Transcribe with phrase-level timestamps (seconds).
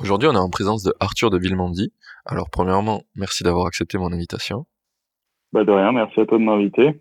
[0.00, 1.92] Aujourd'hui, on est en présence de Arthur de Villemandy.
[2.24, 4.64] Alors, premièrement, merci d'avoir accepté mon invitation.
[5.52, 7.00] Bah de rien, merci à toi de m'inviter.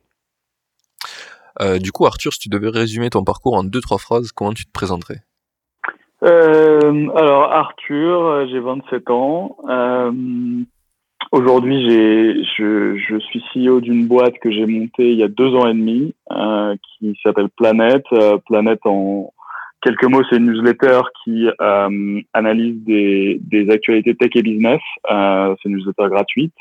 [1.61, 4.53] Euh, du coup, Arthur, si tu devais résumer ton parcours en deux, trois phrases, comment
[4.53, 5.21] tu te présenterais?
[6.23, 9.57] Euh, Alors, Arthur, euh, j'ai 27 ans.
[9.69, 10.11] Euh,
[11.33, 11.83] Aujourd'hui,
[12.57, 15.73] je, je suis CEO d'une boîte que j'ai montée il y a deux ans et
[15.73, 16.15] demi,
[16.97, 18.05] qui s'appelle Planète.
[18.45, 19.33] Planète, en
[19.87, 24.81] quelques mots, c'est une newsletter qui euh, analyse des, actualités tech et business.
[25.09, 26.53] Euh, c'est une newsletter gratuite.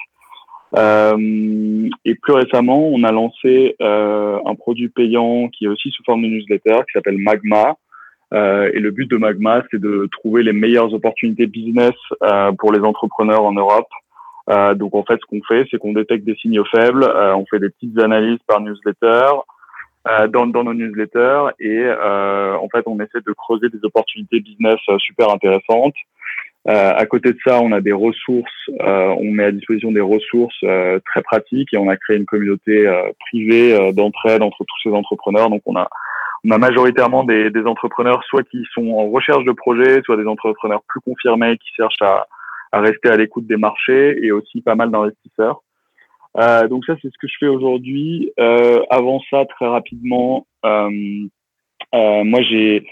[0.77, 6.23] Euh, et plus récemment, on a lancé un produit payant qui est aussi sous forme
[6.23, 7.75] de newsletter, qui s'appelle Magma.
[8.33, 11.97] et le but de Magma, c'est de trouver les meilleures opportunités business
[12.59, 13.91] pour les entrepreneurs en Europe.
[14.77, 17.05] Donc en fait, ce qu'on fait, c'est qu'on détecte des signaux faibles,
[17.41, 19.31] on fait des petites analyses par newsletter,
[20.33, 25.31] dans, dans nos newsletters, et en fait, on essaie de creuser des opportunités business super
[25.31, 25.95] intéressantes.
[26.67, 30.59] à côté de ça, on a des ressources, on met à disposition des ressources
[31.05, 32.87] très pratiques et on a créé une communauté
[33.21, 35.51] privée d'entraide entre tous ces entrepreneurs.
[35.51, 35.89] Donc on a
[36.45, 40.27] on a majoritairement des, des entrepreneurs soit qui sont en recherche de projets, soit des
[40.27, 42.27] entrepreneurs plus confirmés qui cherchent à,
[42.71, 45.63] à rester à l'écoute des marchés et aussi pas mal d'investisseurs.
[46.39, 48.33] Euh, donc ça, c'est ce que je fais aujourd'hui.
[48.39, 51.27] Euh, avant ça, très rapidement, euh,
[51.95, 52.85] euh moi j'ai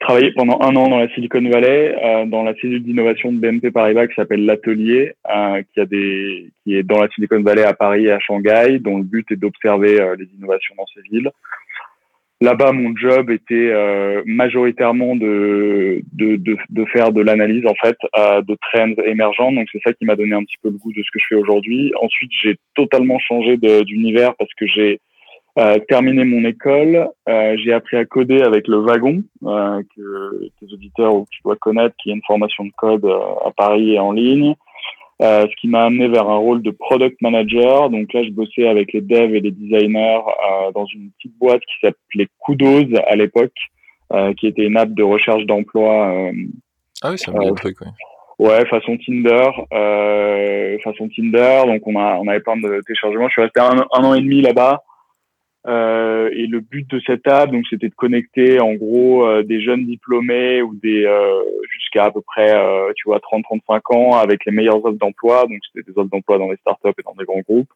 [0.00, 3.70] travaillé pendant un an dans la Silicon Valley, euh, dans la cellule d'innovation de BNP
[3.70, 8.12] Paribas qui s'appelle l'Atelier, euh, qui qui est dans la Silicon Valley à Paris et
[8.12, 11.30] à Shanghai, dont le but est d'observer les innovations dans ces villes.
[12.42, 18.42] Là-bas, mon job était euh, majoritairement de, de, de, faire de l'analyse en fait euh,
[18.42, 19.52] de trends émergents.
[19.52, 21.26] Donc c'est ça qui m'a donné un petit peu le goût de ce que je
[21.28, 21.92] fais aujourd'hui.
[22.02, 24.98] Ensuite, j'ai totalement changé d'univers parce que j'ai
[25.60, 27.08] euh, terminé mon école.
[27.28, 31.94] Euh, j'ai appris à coder avec le wagon que tes auditeurs ou tu dois connaître,
[32.02, 34.56] qui est une formation de code à Paris et en ligne.
[35.22, 37.90] Euh, ce qui m'a amené vers un rôle de product manager.
[37.90, 41.60] Donc là, je bossais avec les devs et les designers euh, dans une petite boîte
[41.60, 43.52] qui s'appelait Kudos à l'époque,
[44.12, 46.08] euh, qui était une app de recherche d'emploi.
[46.08, 46.32] Euh,
[47.02, 47.88] ah oui, c'est un bon truc, oui.
[48.38, 49.50] Ouais, façon Tinder,
[50.82, 51.62] façon Tinder.
[51.66, 53.28] Donc on a on avait plein de téléchargements.
[53.28, 54.82] Je suis resté un, un an et demi là-bas.
[55.68, 59.60] Euh, et le but de cette app, donc, c'était de connecter en gros euh, des
[59.60, 61.40] jeunes diplômés ou des euh,
[61.72, 62.52] jusqu'à à peu près,
[62.96, 65.44] tu vois, 30-35 ans avec les meilleures offres d'emploi.
[65.46, 67.70] Donc, c'était des offres d'emploi dans les startups et dans des grands groupes.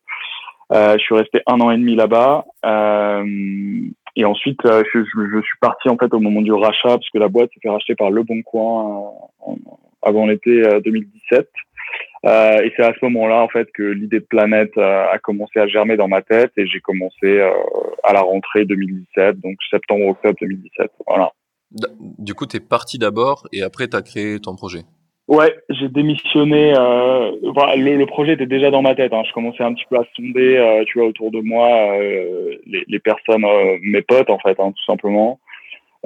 [0.72, 2.44] je suis resté un an et demi là-bas.
[2.64, 7.28] et ensuite, je, je, suis parti en fait au moment du rachat parce que la
[7.28, 9.12] boîte s'est fait racheter par Le Bon Coin
[10.02, 11.48] avant l'été 2017.
[12.26, 15.60] Euh, et c'est à ce moment-là, en fait, que l'idée de planète euh, a commencé
[15.60, 17.50] à germer dans ma tête et j'ai commencé euh,
[18.02, 20.90] à la rentrée 2017, donc septembre-octobre 2017.
[21.06, 21.30] Voilà.
[22.18, 24.82] Du coup, tu es parti d'abord et après, tu as créé ton projet.
[25.28, 26.72] Ouais, j'ai démissionné.
[26.76, 29.12] Euh, le, le, projet était déjà dans ma tête.
[29.12, 29.22] Hein.
[29.26, 31.66] Je commençais un petit peu à sonder, euh, tu vois, autour de moi,
[32.00, 33.44] euh, les, les, personnes,
[33.82, 35.40] mes potes, en fait, hein, tout simplement.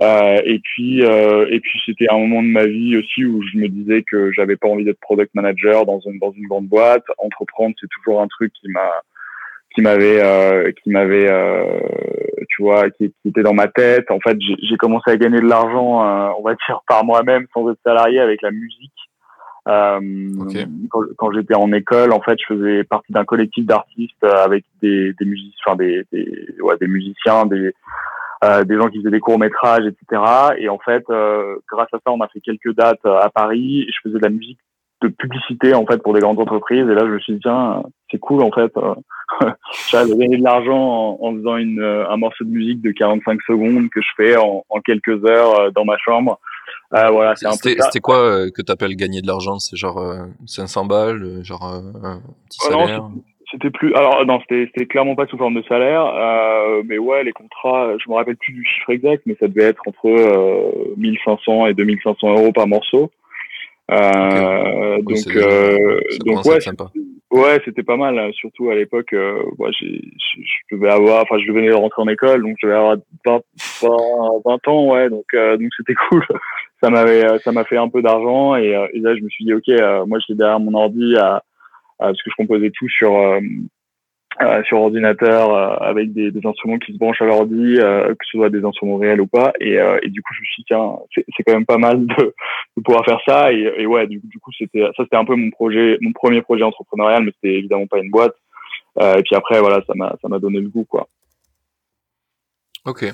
[0.03, 3.59] Euh, et puis, euh, et puis c'était un moment de ma vie aussi où je
[3.59, 7.05] me disais que j'avais pas envie d'être product manager dans une dans une grande boîte.
[7.19, 9.03] Entreprendre, c'est toujours un truc qui m'a
[9.75, 11.81] qui m'avait euh, qui m'avait euh,
[12.49, 14.11] tu vois qui, qui, était dans ma tête.
[14.11, 17.71] En fait, j'ai commencé à gagner de l'argent, euh, on va dire par moi-même, sans
[17.71, 18.93] être salarié, avec la musique.
[19.69, 20.01] Euh,
[20.89, 25.13] Quand, quand j'étais en école, en fait, je faisais partie d'un collectif d'artistes avec des,
[25.13, 27.75] des musiciens, enfin des, des, ouais, des musiciens, des
[28.43, 30.23] euh, des gens qui faisaient des courts métrages, etc.
[30.59, 33.87] Et en fait, euh, grâce à ça, on a fait quelques dates euh, à Paris.
[33.89, 34.59] Je faisais de la musique
[35.03, 36.87] de publicité en fait pour des grandes entreprises.
[36.89, 38.73] Et là, je me suis dit tiens, c'est cool en fait.
[39.91, 44.01] J'avais gagné de l'argent en, faisant une, un morceau de musique de 45 secondes que
[44.01, 46.39] je fais en, en quelques heures dans ma chambre.
[46.95, 49.59] Euh, voilà, c'est C'était quoi que tu appelles gagner de l'argent?
[49.59, 50.03] C'est genre
[50.47, 53.11] 500 balles, genre un petit oh salaire?
[53.51, 57.33] C'était plus, alors non, c'était clairement pas sous forme de salaire, euh, mais ouais, les
[57.33, 61.67] contrats, je me rappelle plus du chiffre exact, mais ça devait être entre euh, 1500
[61.67, 63.11] et 2500 euros par morceau.
[63.91, 66.59] Euh, donc, euh, donc ouais,
[67.33, 68.19] ouais, c'était pas mal.
[68.19, 70.01] Hein, surtout à l'époque, euh, ouais, j'ai,
[70.37, 72.97] je devais avoir, enfin, je venais de rentrer en école, donc je devais avoir
[73.27, 73.41] 20,
[73.83, 73.89] 20,
[74.45, 75.11] 20 ans, ouais.
[75.11, 76.25] Donc, euh, donc c'était cool.
[76.81, 79.69] ça m'avait ça m'a fait un peu d'argent et, là je me suis dit ok
[80.07, 81.43] moi j'étais derrière mon ordi à,
[82.01, 83.15] parce que je composais tout sur
[84.41, 88.25] euh, sur ordinateur euh, avec des, des, instruments qui se branchent à l'ordi, euh, que
[88.25, 89.53] ce soit des instruments réels ou pas.
[89.61, 92.35] Et, et du coup, je me suis dit, tiens, c'est quand même pas mal de,
[92.77, 93.53] de pouvoir faire ça.
[93.53, 96.43] Et, et ouais, du, du coup, c'était ça, c'était un peu mon projet, mon premier
[96.43, 98.35] projet entrepreneurial, mais c'était évidemment pas une boîte.
[99.01, 101.09] et puis après, voilà, ça m'a ça m'a donné le goût, quoi.
[102.87, 103.05] Ok.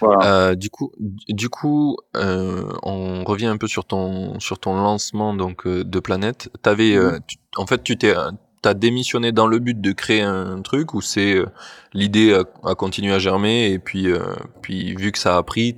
[0.00, 0.50] Voilà.
[0.50, 5.34] Euh, du coup, du coup, euh, on revient un peu sur ton sur ton lancement
[5.34, 6.50] donc de Planète.
[6.62, 7.20] T'avais, mmh.
[7.56, 8.14] en fait, tu t'es
[8.62, 11.46] t'as démissionné dans le but de créer un truc ou c'est euh,
[11.92, 14.20] l'idée a, continué à germer et puis euh,
[14.60, 15.76] puis vu que ça a pris,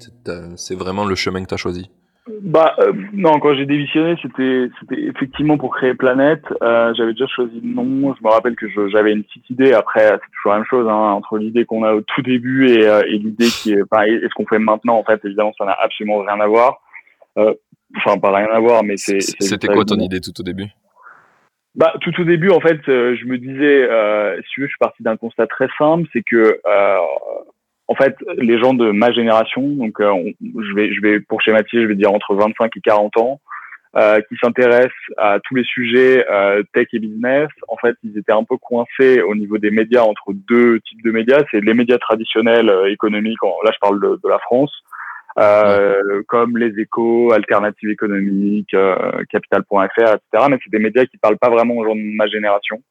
[0.57, 1.91] c'est vraiment le chemin que t'as choisi?
[2.43, 6.45] Bah euh, non, quand j'ai démissionné, c'était c'était effectivement pour créer Planète.
[6.61, 8.15] j'avais déjà choisi le nom.
[8.15, 9.73] Je me rappelle que j'avais une petite idée.
[9.73, 12.85] Après, c'est toujours la même chose hein, entre l'idée qu'on a au tout début et,
[12.85, 14.97] et l'idée qui est, enfin, et, ce qu'on fait maintenant.
[14.99, 16.81] En fait, évidemment, ça n'a absolument rien à voir.
[17.37, 19.21] Enfin, pas rien à voir, mais c'est.
[19.21, 20.69] C'était quoi ton idée tout au début?
[21.75, 24.73] Bah, tout au début, en fait, euh, je me disais, euh, si tu veux, je
[24.73, 26.97] suis parti d'un constat très simple, c'est que, euh,
[27.93, 31.83] en fait, les gens de ma génération, donc euh, je vais, je vais pour schématiser,
[31.83, 33.41] je vais dire entre 25 et 40 ans,
[34.29, 36.25] qui s'intéressent à tous les sujets
[36.73, 40.33] tech et business, en fait, ils étaient un peu coincés au niveau des médias entre
[40.33, 41.43] deux types de médias.
[41.51, 43.37] C'est les médias traditionnels économiques.
[43.43, 44.73] Là, je parle de, de la France
[45.39, 48.97] euh, comme les échos, Alternatives économiques, euh,
[49.31, 50.47] Capital.fr, etc.
[50.51, 52.83] Mais c'est des médias qui parlent pas vraiment aux gens de ma génération.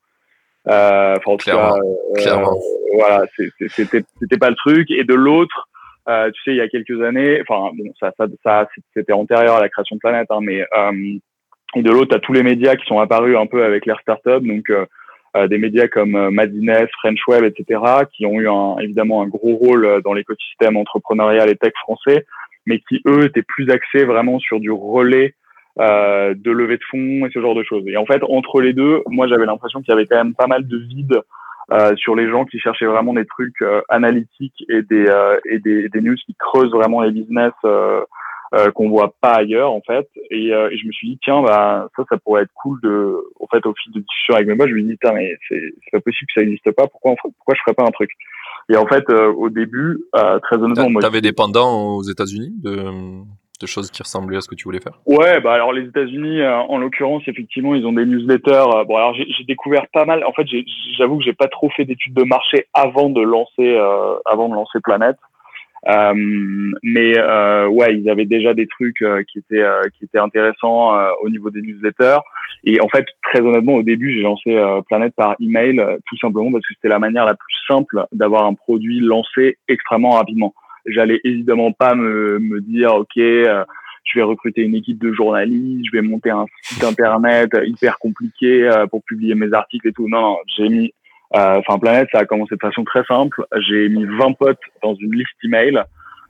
[0.67, 2.45] Euh, enfin, en tout cas, euh,
[2.93, 3.23] voilà,
[3.69, 4.91] c'était pas le truc.
[4.91, 5.69] Et de l'autre,
[6.07, 9.55] euh, tu sais, il y a quelques années, enfin bon, ça, ça, ça c'était antérieur
[9.55, 11.17] à la création de Planète, hein, mais euh,
[11.73, 14.43] et de l'autre, à tous les médias qui sont apparus un peu avec l'ère startup,
[14.43, 14.69] donc
[15.37, 17.81] euh, des médias comme euh, Madines, French Web, etc.,
[18.11, 22.25] qui ont eu un, évidemment un gros rôle euh, dans l'écosystème entrepreneurial et tech français,
[22.65, 25.33] mais qui eux étaient plus axés vraiment sur du relais
[25.79, 27.83] euh, de levée de fonds et ce genre de choses.
[27.87, 30.47] Et en fait, entre les deux, moi j'avais l'impression qu'il y avait quand même pas
[30.47, 31.21] mal de vide
[31.71, 35.05] euh, sur les gens qui cherchaient vraiment des trucs analytiques et des,
[35.49, 37.53] et des, des news qui creusent vraiment les business
[38.53, 40.09] euh, qu'on voit pas ailleurs en fait.
[40.29, 43.15] Et, euh, et, je me suis dit tiens bah ça ça pourrait être cool de
[43.39, 45.73] en fait au fil de discussion avec mes boss je me dis tiens mais c'est
[45.81, 48.09] c'est pas possible que ça n'existe pas pourquoi pourquoi je ferais pas un truc?
[48.67, 50.03] Et en fait euh, au début
[50.43, 52.75] très honnêtement moi t'avais des pendants aux États-Unis de
[53.61, 56.45] de choses qui ressemblaient à ce que tu voulais faire Ouais, bah alors les États-Unis,
[56.45, 58.85] en l'occurrence, effectivement, ils ont des newsletters.
[58.87, 60.23] bon, alors j'ai découvert pas mal.
[60.25, 60.47] En fait,
[60.97, 63.77] j'avoue que j'ai pas trop fait d'études de marché avant de lancer,
[64.25, 65.17] avant de lancer Planète.
[65.87, 66.13] Euh,
[66.83, 69.65] mais euh, ouais, ils avaient déjà des trucs euh, qui étaient
[69.97, 72.19] qui étaient intéressants au niveau des newsletters.
[72.63, 74.55] Et en fait, très honnêtement, au début, j'ai lancé
[74.87, 78.53] Planète par email, tout simplement parce que c'était la manière la plus simple d'avoir un
[78.53, 80.53] produit lancé extrêmement rapidement.
[80.85, 85.91] J'allais évidemment pas me, me dire, ok, je vais recruter une équipe de journalistes, je
[85.91, 90.09] vais monter un site internet hyper compliqué pour publier mes articles et tout.
[90.09, 90.93] Non, j'ai mis
[91.35, 93.45] euh, enfin, Planète, ça a commencé de façon très simple.
[93.67, 95.83] J'ai mis 20 potes dans une liste email euh,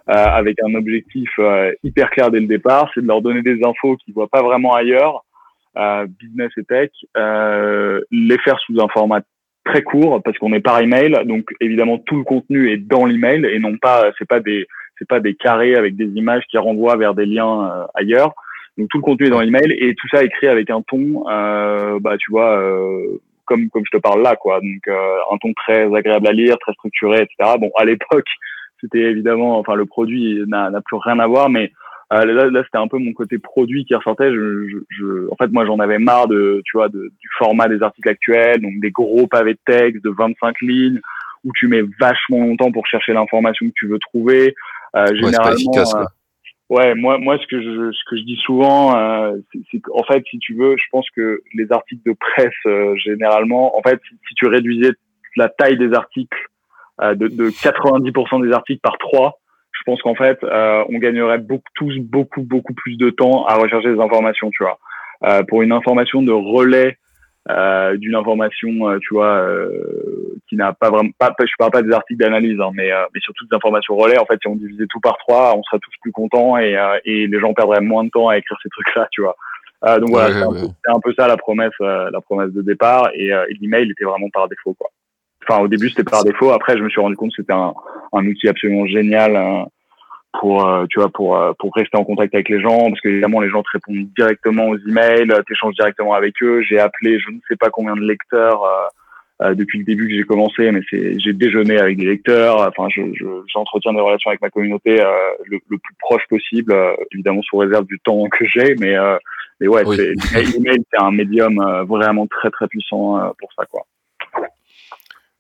[0.08, 3.96] avec un objectif euh, hyper clair dès le départ, c'est de leur donner des infos
[3.98, 5.24] qu'ils voient pas vraiment ailleurs,
[6.20, 6.90] business et tech,
[8.12, 9.22] les faire sous un format
[9.64, 13.46] très court parce qu'on est par email, donc évidemment tout le contenu est dans l'email
[13.46, 14.68] et non pas c'est pas des
[14.98, 18.34] c'est pas des carrés avec des images qui renvoient vers des liens ailleurs.
[18.78, 21.24] Donc tout le contenu est dans l'email et tout ça écrit avec un ton,
[22.00, 22.60] bah tu vois,
[23.52, 24.62] comme comme je te parle là, quoi.
[24.62, 27.58] Donc euh, un ton très agréable à lire, très structuré, etc.
[27.60, 28.28] Bon, à l'époque,
[28.82, 31.72] c'était évidemment, enfin le produit n'a plus rien à voir, mais
[32.14, 34.32] euh, là, là c'était un peu mon côté produit qui ressortait.
[34.32, 37.68] Je, je, je en fait, moi, j'en avais marre de, tu vois, de, du format
[37.68, 41.02] des articles actuels, donc des gros pavés de texte de 25 lignes
[41.44, 44.54] où tu mets vachement longtemps pour chercher l'information que tu veux trouver.
[44.96, 46.08] Euh, généralement, efficace, quoi.
[46.72, 49.36] Ouais, moi, moi, ce que je, ce que je dis souvent, euh,
[49.70, 53.78] c'est qu'en fait, si tu veux, je pense que les articles de presse, euh, généralement,
[53.78, 54.00] en fait,
[54.30, 54.92] si, tu réduisais
[55.36, 56.48] la taille des articles
[57.02, 59.38] euh, de, de 90% des articles par 3,
[59.82, 63.56] je pense qu'en fait, euh, on gagnerait beaucoup, tous beaucoup, beaucoup plus de temps à
[63.56, 64.78] rechercher des informations, tu vois.
[65.48, 66.98] pour une information de relais
[67.50, 71.82] euh, d'une information, euh, tu vois, euh, qui n'a pas vraiment, pas, je parle pas
[71.82, 74.20] des articles d'analyse, hein, mais, mais surtout des informations relais.
[74.20, 77.26] En fait, si on divisait tout par trois, on serait tous plus contents et, et
[77.26, 79.36] les gens perdraient moins de temps à écrire ces trucs-là, tu vois.
[79.98, 83.10] donc voilà, c'est un, peu ça la promesse, la promesse de départ.
[83.16, 84.92] Et, et l'email était vraiment par défaut, quoi.
[85.48, 86.52] Enfin, au début, c'était par défaut.
[86.52, 87.74] Après, je me suis rendu compte que c'était un,
[88.14, 89.36] un outil absolument génial.
[89.36, 89.66] Hein,
[90.40, 93.10] pour euh, tu vois pour euh, pour rester en contact avec les gens parce que
[93.10, 96.62] évidemment les gens te répondent directement aux emails, tu échanges directement avec eux.
[96.62, 98.64] J'ai appelé je ne sais pas combien de lecteurs
[99.56, 102.60] depuis le début que j'ai commencé, mais c'est j'ai déjeuné avec des lecteurs.
[102.60, 103.02] Enfin, je,
[103.52, 104.98] j'entretiens des relations avec ma communauté
[105.46, 106.76] le, le, plus proche possible,
[107.12, 108.96] évidemment sous réserve du temps que j'ai, mais
[109.60, 110.14] mais ouais, c'est
[110.54, 111.56] l'email c'est un médium
[111.88, 113.84] vraiment très très puissant pour ça quoi.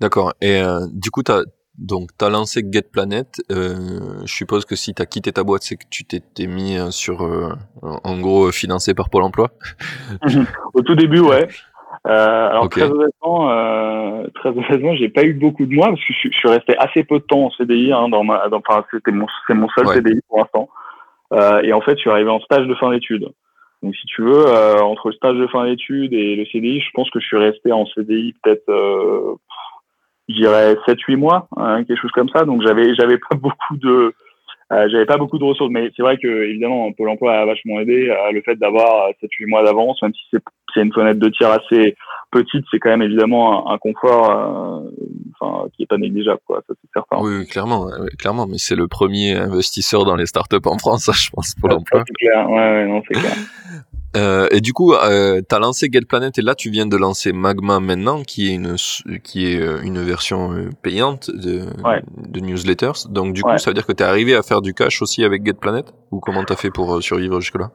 [0.02, 0.34] D'accord.
[0.42, 1.44] Et du coup, tu as
[1.78, 3.42] donc, as lancé GetPlanet.
[3.52, 6.78] Euh, je suppose que si tu as quitté ta boîte, c'est que tu t'es mis
[6.78, 9.50] euh, sur, euh, en gros, financé par Pôle emploi
[10.74, 11.48] Au tout début, ouais.
[12.08, 16.14] Euh, alors, très honnêtement, euh, très honnêtement, j'ai pas eu beaucoup de mois parce que
[16.14, 17.92] je, suis resté assez peu de temps en CDI.
[17.92, 20.70] Hein, dans ma, enfin, c'était mon, c'est mon seul CDI pour l'instant.
[21.64, 23.30] et en fait, je suis arrivé en stage de fin d'études.
[23.82, 24.46] Donc, si tu veux,
[24.84, 27.72] entre le stage de fin d'études et le CDI, je pense que je suis resté
[27.72, 28.72] en CDI peut-être
[30.32, 32.46] je dirais 7-8 mois, hein, quelque chose comme ça.
[32.46, 34.14] Donc j'avais j'avais pas beaucoup de
[34.72, 37.80] euh, j'avais pas beaucoup de ressources, mais c'est vrai que évidemment Pôle Emploi a vachement
[37.82, 40.42] aidé euh, le fait d'avoir 7-8 mois d'avance, même si c'est
[40.74, 41.98] c'est une fenêtre de tir assez
[42.32, 44.90] petite, c'est quand même évidemment un, confort, euh,
[45.38, 46.62] enfin qui est pas négligeable, quoi.
[46.66, 47.18] Ça c'est certain.
[47.22, 51.56] Oui, clairement, clairement, mais c'est le premier investisseur dans les startups en France, je pense,
[51.56, 52.04] Pôle Emploi.
[52.08, 53.34] C'est clair, ouais, ouais, non, c'est clair.
[54.18, 57.32] Euh, et du coup, euh, tu as lancé GetPlanet et là tu viens de lancer
[57.32, 58.76] Magma maintenant, qui est une
[59.24, 61.62] qui est euh, une version euh, payante de,
[62.28, 63.08] de newsletters.
[63.10, 65.24] Donc du coup, ça veut dire que tu es arrivé à faire du cash aussi
[65.24, 67.72] avec GetPlanet ou comment tu as fait pour survivre jusque-là?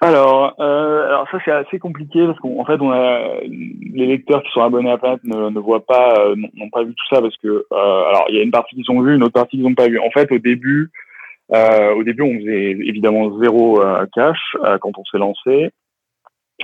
[0.00, 4.50] Alors, euh, alors ça c'est assez compliqué parce qu'en fait on a les lecteurs qui
[4.52, 7.64] sont abonnés à Planet ne, ne voient pas, n'ont pas vu tout ça parce que
[7.70, 9.88] alors il y a une partie qu'ils ont vu, une autre partie qu'ils n'ont pas
[9.88, 10.00] vu.
[10.00, 10.90] En fait, au début,
[11.52, 15.70] euh, au début, on faisait évidemment zéro euh, cash euh, quand on s'est lancé.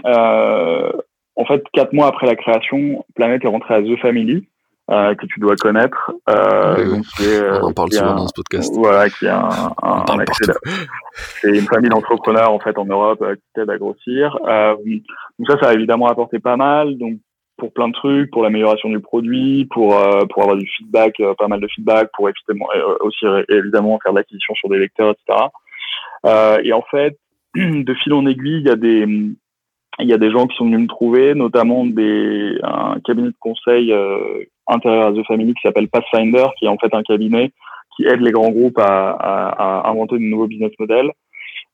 [0.04, 4.48] en fait, quatre mois après la création, Planète est rentré à The Family,
[4.88, 6.12] que tu dois connaître.
[6.26, 8.74] donc on en parle souvent dans ce podcast.
[8.74, 9.48] Voilà, qui est un,
[9.82, 10.04] un,
[11.40, 14.36] C'est une famille d'entrepreneurs en fait en Europe qui t'aide à grossir.
[14.42, 16.98] donc ça, ça a évidemment apporté pas mal.
[16.98, 17.18] Donc
[17.62, 21.32] pour plein de trucs, pour l'amélioration du produit, pour euh, pour avoir du feedback, euh,
[21.34, 25.14] pas mal de feedback, pour évidemment euh, aussi évidemment faire de l'acquisition sur des lecteurs,
[25.14, 25.46] etc.
[26.64, 27.16] et en fait,
[27.54, 29.06] de fil en aiguille, il y a des
[30.00, 33.36] il y a des gens qui sont venus me trouver, notamment des un cabinet de
[33.38, 33.94] conseil
[34.66, 37.52] intérieur à The Family qui s'appelle Pathfinder, qui est en fait un cabinet
[37.94, 41.12] qui aide les grands groupes à, à, à inventer de nouveaux business models.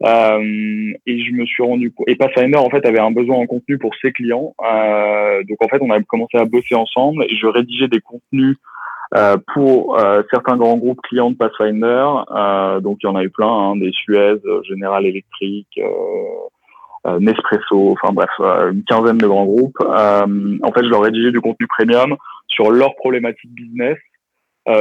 [0.05, 1.93] Euh, et je me suis rendu.
[2.07, 4.55] Et Pathfinder en fait avait un besoin en contenu pour ses clients.
[4.65, 8.57] Euh, donc en fait, on a commencé à bosser ensemble et je rédigeais des contenus
[9.17, 12.07] euh, pour euh, certains grands groupes clients de Pathfinder.
[12.31, 14.37] Euh, donc il y en a eu plein, hein, des Suez,
[14.69, 15.67] General Electric.
[17.21, 19.81] Nespresso, enfin bref, une quinzaine de grands groupes.
[19.81, 22.15] en fait, je leur rédigeais du contenu premium
[22.49, 23.97] sur leurs problématiques business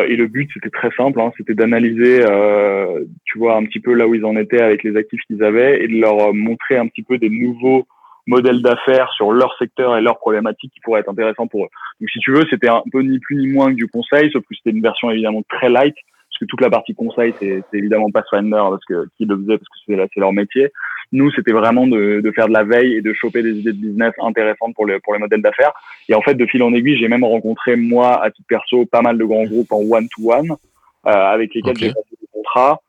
[0.08, 3.94] et le but, c'était très simple, hein, c'était d'analyser, euh, tu vois, un petit peu
[3.94, 6.78] là où ils en étaient avec les actifs qu'ils avaient et de leur euh, montrer
[6.78, 7.88] un petit peu des nouveaux
[8.26, 11.70] modèles d'affaires sur leur secteur et leurs problématiques qui pourraient être intéressants pour eux.
[12.02, 14.44] Donc, si tu veux, c'était un peu ni plus ni moins que du conseil, sauf
[14.44, 18.12] que c'était une version évidemment très light, parce que toute la partie conseil, c'est évidemment
[18.12, 20.72] pas Pathfinder, parce que qui le faisait, parce que c'est leur métier.
[21.12, 23.78] Nous, c'était vraiment de, de, faire de la veille et de choper des idées de
[23.78, 25.72] business intéressantes pour, les pour les modèles d'affaires.
[26.10, 29.02] Et en fait, de fil en aiguille, j'ai même rencontré, moi, à titre perso, pas
[29.02, 32.82] mal de grands groupes en one-to-one, euh, avec lesquels j'ai passé des contrats.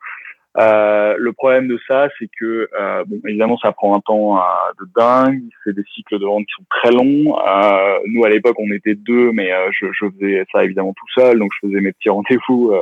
[0.58, 4.40] Euh, le problème de ça, c'est que euh, bon, évidemment, ça prend un temps euh,
[4.80, 5.42] de dingue.
[5.64, 7.38] C'est des cycles de vente qui sont très longs.
[7.46, 11.20] Euh, nous, à l'époque, on était deux, mais euh, je, je, faisais ça évidemment tout
[11.20, 11.38] seul.
[11.38, 12.74] Donc, je faisais mes petits rendez-vous,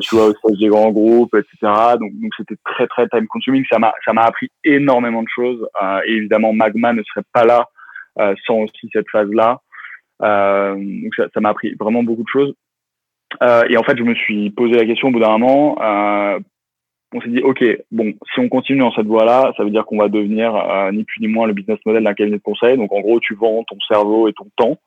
[0.00, 1.72] tu vois, au stage des grands groupes, etc.
[2.00, 3.64] Donc, donc c'était très très time consuming.
[3.70, 5.64] Ça m'a ça m'a appris énormément de choses.
[6.06, 7.68] et évidemment, Magma ne serait pas là
[8.46, 9.60] sans aussi cette phase-là.
[10.20, 12.54] donc, ça m'a appris vraiment beaucoup de choses.
[13.42, 16.38] Euh, et en fait, je me suis posé la question au bout d'un moment, euh,
[17.12, 19.98] on s'est dit, OK, bon, si on continue dans cette voie-là, ça veut dire qu'on
[19.98, 22.76] va devenir euh, ni plus ni moins le business model d'un cabinet de conseil.
[22.76, 24.78] Donc, en gros, tu vends ton cerveau et ton temps.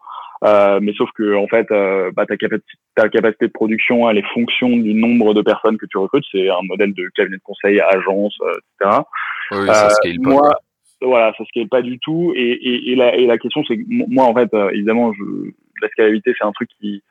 [0.46, 4.18] Euh, mais sauf que, en fait, euh, bah, ta, capacité, ta capacité de production, elle
[4.18, 6.26] est fonction du nombre de personnes que tu recrutes.
[6.32, 9.00] C'est un modèle de cabinet de conseil, agence, etc.
[9.52, 10.30] Oui, ça scale pas.
[10.30, 10.52] Moi,
[11.02, 12.34] voilà, ça scale pas du tout.
[12.36, 15.52] Et, et, et, la, et la question, c'est que moi, en fait, évidemment, je,
[15.82, 17.04] la scalabilité, c'est un truc qui,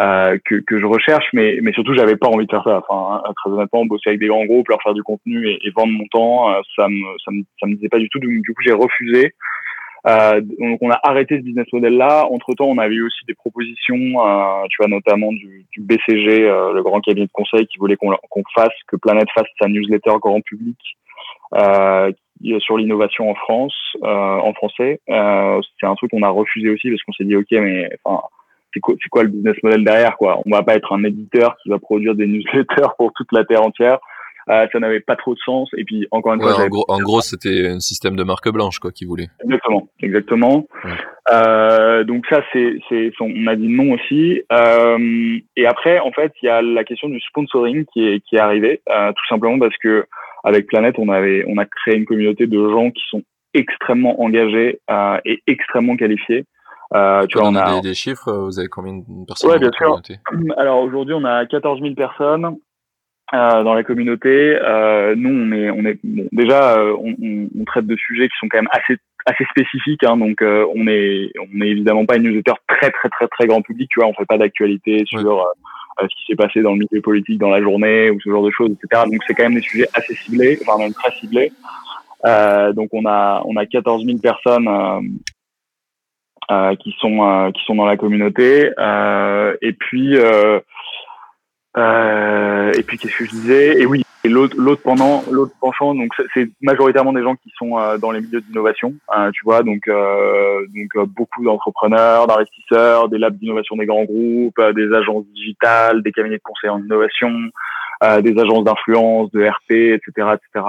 [0.00, 2.82] euh, que, que, je recherche, mais, mais surtout, j'avais pas envie de faire ça.
[2.88, 5.70] Enfin, hein, très honnêtement, bosser avec des grands groupes, leur faire du contenu et, et
[5.70, 8.18] vendre mon temps, euh, ça me, ça me, ça me disait pas du tout.
[8.18, 9.34] Donc, du coup, j'ai refusé.
[10.06, 12.26] Euh, donc, on a arrêté ce business model-là.
[12.30, 16.48] Entre temps, on avait eu aussi des propositions, euh, tu vois, notamment du, du BCG,
[16.48, 19.68] euh, le grand cabinet de conseil, qui voulait qu'on qu'on fasse, que Planète fasse sa
[19.68, 20.78] newsletter grand public
[22.60, 25.00] sur l'innovation en France, en français.
[25.06, 28.22] c'est un truc qu'on a refusé aussi parce qu'on s'est dit, ok, mais enfin
[28.72, 31.68] c'est quoi, quoi, le business model derrière quoi On va pas être un éditeur qui
[31.68, 33.98] va produire des newsletters pour toute la terre entière.
[34.46, 35.70] ça n'avait pas trop de sens.
[35.76, 38.78] Et puis encore une fois, en gros, en gros, c'était un système de marque blanche
[38.78, 39.28] quoi qu'ils voulaient.
[39.44, 40.66] Exactement, exactement.
[42.04, 44.42] donc ça, c'est, c'est, on a dit non aussi.
[45.56, 48.40] et après, en fait, il y a la question du sponsoring qui est qui est
[48.40, 50.06] arrivée, tout simplement parce que
[50.44, 53.22] avec Planète, on avait, on a créé une communauté de gens qui sont
[53.54, 56.44] extrêmement engagés euh, et extrêmement qualifiés.
[56.94, 58.32] Euh, tu vois, on a des, des, chiffres.
[58.32, 60.00] Vous avez combien de personnes ouais, bien sûr.
[60.56, 62.56] Alors aujourd'hui, on a 14 000 personnes
[63.32, 64.58] euh, dans la communauté.
[64.60, 68.34] Euh, nous, on est, on est bon, déjà, euh, on, on, traite de sujets qui
[68.40, 70.02] sont quand même assez assez spécifiques.
[70.02, 73.46] Hein, donc, euh, on est on est évidemment pas une newsletter très très très très
[73.46, 73.88] grand public.
[73.90, 75.46] Tu vois, on fait pas d'actualité sur
[76.00, 78.50] ce qui s'est passé dans le milieu politique dans la journée ou ce genre de
[78.50, 79.04] choses, etc.
[79.04, 81.52] Donc, c'est quand même des sujets assez ciblés, enfin même très ciblés.
[82.26, 85.00] Euh, donc on a on a 14 000 personnes euh, euh,
[86.78, 88.70] qui sont qui sont dans la communauté.
[89.62, 90.62] et puis et
[92.82, 93.80] puis qu'est-ce que je disais?
[93.80, 97.76] Et oui, et l'autre l'autre pendant l'autre penchant donc c'est majoritairement des gens qui sont
[97.98, 98.94] dans les milieux d'innovation
[99.32, 105.24] tu vois donc donc beaucoup d'entrepreneurs d'investisseurs des labs d'innovation des grands groupes des agences
[105.34, 107.32] digitales des cabinets de conseil en innovation
[108.22, 110.66] des agences d'influence de RP etc etc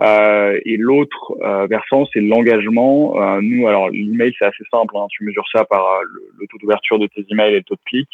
[0.00, 3.14] euh, et l'autre euh, versant, c'est l'engagement.
[3.20, 4.96] Euh, nous, alors l'email, c'est assez simple.
[4.96, 7.76] Hein, tu mesures ça par le, le, taux d'ouverture de tes emails et le taux
[7.76, 8.08] de clic.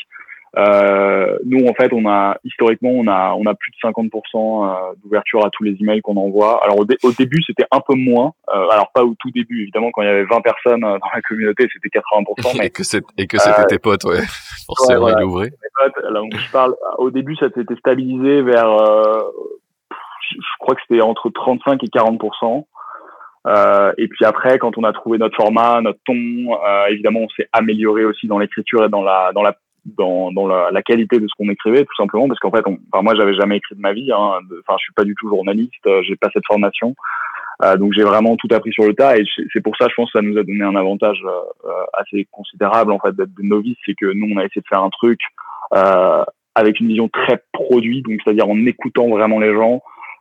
[1.45, 5.51] nous, en fait, on a historiquement, on a on a plus de 50% d'ouverture à
[5.51, 6.63] tous les emails qu'on envoie.
[6.63, 8.35] Alors au, au début, c'était un peu moins.
[8.49, 11.67] alors pas au tout début, évidemment, quand il y avait 20 personnes dans la communauté,
[11.73, 12.59] c'était 80%.
[12.59, 12.71] Mais, et
[13.27, 14.21] que c'était tes potes, ouais.
[14.67, 15.51] Forcément, ouais, voilà,
[16.09, 16.75] Alors, je parle.
[16.99, 18.69] Au début, ça s'était stabilisé vers
[20.31, 22.65] je crois que c'était entre 35 et 40%
[23.47, 27.29] euh, et puis après, quand on a trouvé notre format, notre ton, euh, évidemment, on
[27.31, 29.57] s'est amélioré aussi dans l'écriture et dans la dans la
[29.87, 33.03] dans, la, la qualité de ce qu'on écrivait, tout simplement, parce qu'en fait, on, enfin,
[33.03, 34.13] moi, j'avais jamais écrit de ma vie.
[34.13, 36.95] Hein, enfin, je suis pas du tout journaliste, euh, j'ai pas cette formation,
[37.63, 39.17] euh, donc j'ai vraiment tout appris sur le tas.
[39.17, 42.29] Et c'est pour ça, je pense, que ça nous a donné un avantage euh, assez
[42.31, 44.91] considérable en fait d'être des novices, c'est que nous, on a essayé de faire un
[44.91, 45.21] truc
[46.57, 49.81] avec une vision très produit, donc c'est-à-dire en écoutant vraiment les gens, euh,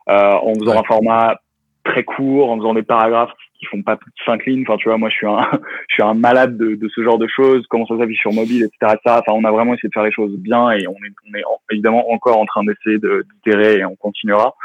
[0.10, 1.40] en faisant un format
[1.86, 4.64] très court, en faisant des paragraphes qui font pas plus de 5 lignes.
[4.68, 5.40] Enfin, tu vois, moi, je suis un,
[5.90, 7.66] je suis un malade de, de ce genre de choses.
[7.70, 10.36] Comment ça s'affiche sur mobile, etc., Enfin, on a vraiment essayé de faire les choses
[10.38, 14.56] bien et on est, on est évidemment encore en train d'essayer d'itérer et on continuera.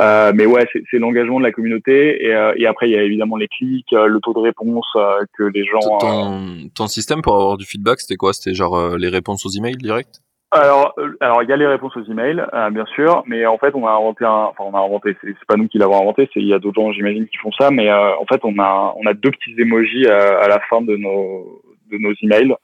[0.00, 3.02] Euh, mais ouais, c'est l'engagement de la communauté et, euh, et, après il y a
[3.04, 5.98] évidemment les clics, euh, le taux de réponse euh, que les gens.
[6.00, 8.32] Ton, ton système pour avoir du feedback, c'était quoi?
[8.32, 10.18] C'était genre les réponses aux emails directs
[10.54, 13.58] alors, euh, alors il y a les réponses aux emails, euh, bien sûr, mais en
[13.58, 16.28] fait on a inventé un, enfin on a inventé, c'est pas nous qui l'avons inventé,
[16.32, 18.56] c'est il y a d'autres gens j'imagine qui font ça, mais euh, en fait on
[18.60, 22.54] a on a deux petits emojis à, la fin de nos de nos emails.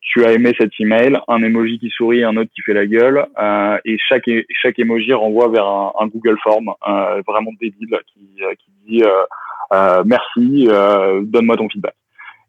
[0.00, 3.26] tu as aimé cet email, un emoji qui sourit, un autre qui fait la gueule,
[3.84, 4.30] et chaque
[4.62, 6.72] chaque emoji renvoie vers un, un Google Form
[7.26, 9.02] vraiment débile qui qui dit
[10.04, 10.68] merci,
[11.22, 11.94] donne-moi ton feedback.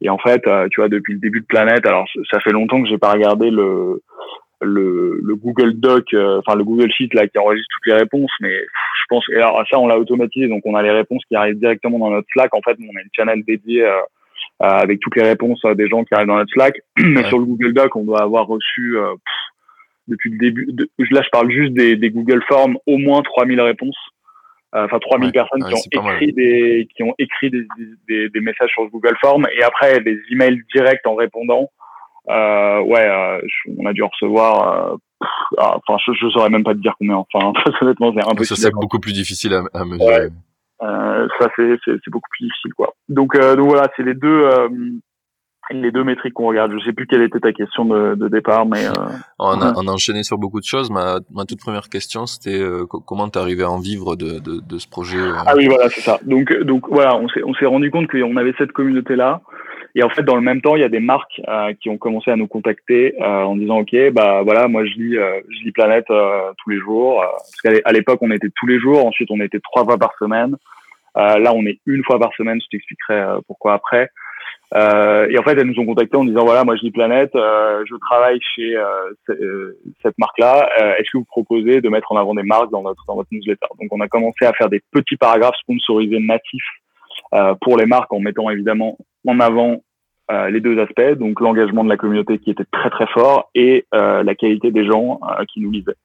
[0.01, 2.89] Et en fait, tu vois, depuis le début de Planète, alors ça fait longtemps que
[2.89, 4.01] j'ai pas regardé le
[4.63, 8.31] le, le Google Doc, euh, enfin le Google Sheet là qui enregistre toutes les réponses,
[8.41, 11.35] mais je pense et alors ça on l'a automatisé, donc on a les réponses qui
[11.35, 12.53] arrivent directement dans notre Slack.
[12.53, 13.99] En fait, on a une channel dédiée euh,
[14.59, 16.75] avec toutes les réponses euh, des gens qui arrivent dans notre Slack.
[16.97, 18.97] Mais sur le Google Doc, on doit avoir reçu
[20.07, 20.67] depuis le début.
[20.71, 23.97] De, là, je parle juste des, des Google Forms, au moins 3000 réponses.
[24.75, 27.67] Enfin, 3000 personnes qui, ont écrit des, qui ont écrit des,
[28.07, 31.69] des, des, messages sur Google Forms et après des emails directs en répondant
[32.29, 33.41] euh, ouais, euh,
[33.77, 34.91] on a dû recevoir.
[34.91, 34.95] Euh,
[35.57, 37.17] ah, enfin, je, je saurais même pas te dire combien.
[37.17, 38.45] Enfin, honnêtement, c'est impossible.
[38.45, 40.29] Ça, c'est beaucoup plus difficile à, à mesurer.
[40.81, 42.93] Euh, ça, c'est, c'est, beaucoup plus difficile, quoi.
[43.07, 44.49] Donc, donc voilà, c'est les deux
[45.71, 46.73] les deux métriques qu'on regarde.
[46.77, 48.91] Je sais plus quelle était ta question de, de départ, mais euh,
[49.39, 50.89] on, a, on, a, enchaîné sur beaucoup de choses.
[50.91, 54.59] Ma, ma toute première question, c'était euh, comment t'es arrivé à en vivre de, de,
[54.59, 56.19] de ce projet Ah oui, voilà, c'est ça.
[56.23, 59.41] Donc, donc voilà, on s'est on s'est rendu compte qu'on avait cette communauté là,
[59.95, 61.97] et en fait, dans le même temps, il y a des marques euh, qui ont
[61.97, 65.65] commencé à nous contacter euh, en disant OK, bah voilà, moi je lis, euh, je
[65.65, 67.21] lis Planète tous les jours.
[67.21, 69.05] parce qu'à l'époque, on était tous les jours.
[69.05, 70.55] Ensuite, on était trois fois par semaine.
[71.15, 72.59] là, on est une fois par semaine.
[72.61, 74.09] Je t'expliquerai pourquoi après.
[74.75, 77.95] et en fait, elles nous ont contactés en disant voilà, moi je lis Planète, je
[77.99, 78.75] travaille chez
[80.01, 80.69] cette marque-là.
[80.97, 83.67] Est-ce que vous proposez de mettre en avant des marques dans notre votre newsletter?
[83.79, 86.63] Donc, on a commencé à faire des petits paragraphes sponsorisés natifs
[87.33, 89.81] euh, pour les marques en mettant évidemment en avant
[90.31, 93.85] euh, les deux aspects, donc l'engagement de la communauté qui était très très fort et
[93.93, 95.19] euh, la qualité des gens
[95.51, 95.97] qui nous lisaient,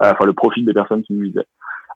[0.00, 1.46] enfin le profil des personnes qui nous lisaient.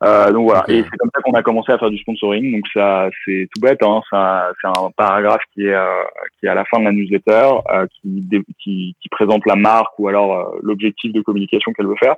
[0.03, 2.53] Euh, donc voilà, et c'est comme ça qu'on a commencé à faire du sponsoring.
[2.53, 6.03] Donc ça, c'est tout bête, hein, c'est un paragraphe qui est euh,
[6.39, 8.29] qui est à la fin de la newsletter, euh, qui,
[8.63, 12.17] qui, qui présente la marque ou alors euh, l'objectif de communication qu'elle veut faire.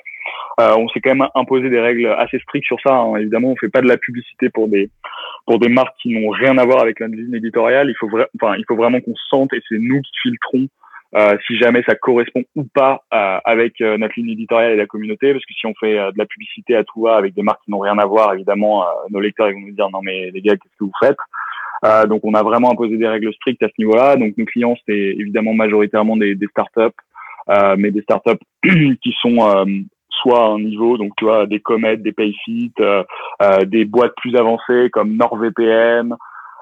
[0.59, 2.95] on s'est quand même imposé des règles assez strictes sur ça.
[2.95, 3.17] Hein.
[3.17, 4.91] Évidemment, on fait pas de la publicité pour des
[5.47, 7.89] pour des marques qui n'ont rien à voir avec la ligne éditoriale.
[7.89, 10.69] Il faut enfin, il faut vraiment qu'on se sente et c'est nous qui filtrons
[11.15, 14.87] euh, si jamais ça correspond ou pas euh, avec euh, notre ligne éditoriale et la
[14.87, 17.63] communauté, parce que si on fait de la publicité à tout va avec des marques
[17.65, 20.43] qui n'ont rien à voir, évidemment, nos lecteurs ils vont nous dire non mais les
[20.43, 22.09] gars, qu'est-ce que vous faites?
[22.09, 24.17] Donc on a vraiment imposé des règles strictes à ce niveau-là.
[24.17, 26.97] Donc nos clients c'était évidemment majoritairement des, des startups,
[27.79, 29.65] mais des startups qui sont
[30.11, 32.73] soit à un niveau, donc tu vois, des Comet, des Payfit,
[33.67, 36.15] des boîtes plus avancées comme NordVPN.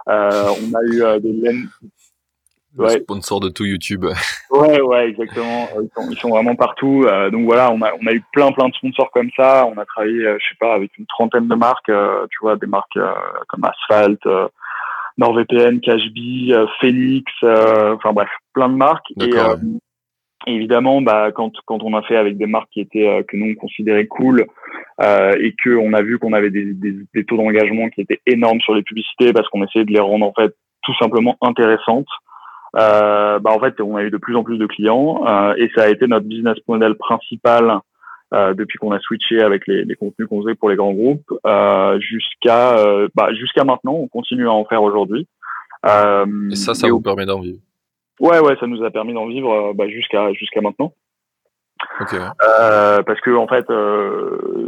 [0.07, 1.33] Euh, on a eu des,
[2.76, 4.04] le sponsor de tout YouTube.
[4.50, 5.68] ouais, ouais, exactement.
[5.80, 7.04] Ils sont, ils sont vraiment partout.
[7.06, 9.66] Euh, donc voilà, on a, on a eu plein, plein de sponsors comme ça.
[9.66, 11.88] On a travaillé, euh, je sais pas, avec une trentaine de marques.
[11.88, 12.98] Euh, tu vois, des marques
[13.48, 14.20] comme Asphalt,
[15.18, 17.30] NordVPN, Cashbee, Phoenix.
[17.42, 19.12] Enfin bref, plein de marques.
[19.20, 19.30] Et
[20.46, 23.54] évidemment, bah, quand, quand on a fait avec des marques qui étaient que nous on
[23.54, 24.46] considérait cool
[25.00, 28.60] et que on a vu qu'on avait des, des, des taux d'engagement qui étaient énormes
[28.60, 32.23] sur les publicités parce qu'on essayait de les rendre en fait tout simplement intéressantes euh,
[32.74, 35.84] bah en fait, on a eu de plus en plus de clients euh, et ça
[35.84, 37.80] a été notre business model principal
[38.32, 41.30] euh, depuis qu'on a switché avec les, les contenus qu'on faisait pour les grands groupes
[41.46, 43.92] euh, jusqu'à euh, bah, jusqu'à maintenant.
[43.92, 45.28] On continue à en faire aujourd'hui.
[45.87, 47.60] et ça, ça vous permet d'en vivre
[48.18, 50.92] Ouais, ouais, ça nous a permis d'en vivre bah, jusqu'à jusqu'à maintenant.
[52.00, 52.18] Okay.
[53.06, 53.66] parce que en fait,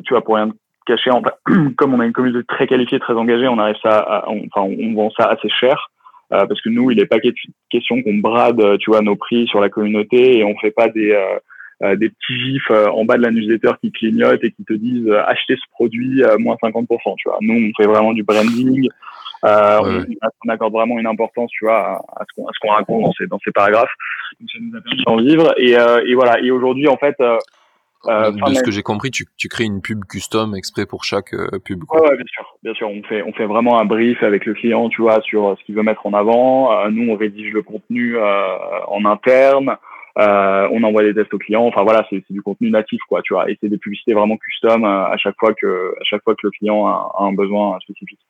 [0.05, 0.51] tu vois, pour rien
[0.87, 1.23] cacher, en
[1.77, 4.95] comme on a une communauté très qualifiée, très engagée, on arrive ça, à, enfin, on
[4.95, 5.91] vend ça assez cher.
[6.33, 7.19] Euh, parce que nous, il n'est pas
[7.71, 10.89] question qu'on brade, euh, tu vois, nos prix sur la communauté et on fait pas
[10.89, 14.73] des euh, des petits gifs en bas de la newsletter qui clignotent et qui te
[14.73, 16.87] disent achetez ce produit moins 50%.
[17.19, 18.89] Tu vois, nous on fait vraiment du branding.
[19.45, 20.05] Euh,
[20.47, 23.39] on, accorde vraiment une importance, tu vois, à, ce qu'on qu'on raconte dans ces dans
[23.45, 23.93] ces paragraphes.
[24.41, 25.73] Donc ça nous a permis d'en vivre et,
[26.11, 26.41] et voilà.
[26.41, 27.17] Et aujourd'hui, en fait,
[28.09, 31.35] euh, de ce que j'ai compris, tu, tu, crées une pub custom exprès pour chaque
[31.35, 31.85] euh, pub.
[31.85, 32.03] Quoi.
[32.03, 32.89] Ouais, bien sûr, bien sûr.
[32.89, 35.75] On fait, on fait vraiment un brief avec le client, tu vois, sur ce qu'il
[35.75, 36.73] veut mettre en avant.
[36.73, 39.77] Euh, nous, on rédige le contenu en interne.
[40.17, 41.67] on envoie des tests aux clients.
[41.67, 43.51] Enfin voilà, c'est du contenu natif, quoi, tu vois.
[43.51, 46.51] Et c'est des publicités vraiment custom à chaque fois que, à chaque fois que le
[46.51, 48.21] client a, a un besoin spécifique.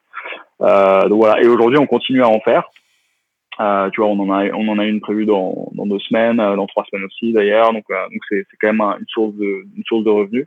[0.61, 1.41] donc voilà.
[1.43, 2.71] Et aujourd'hui, on continue à en faire.
[3.59, 6.41] Euh, tu vois, on en a, on en a une prévue dans, dans deux semaines,
[6.41, 7.73] euh, dans trois semaines aussi d'ailleurs.
[7.73, 10.47] Donc, euh, donc c'est, c'est quand même une source de, une source de revenus.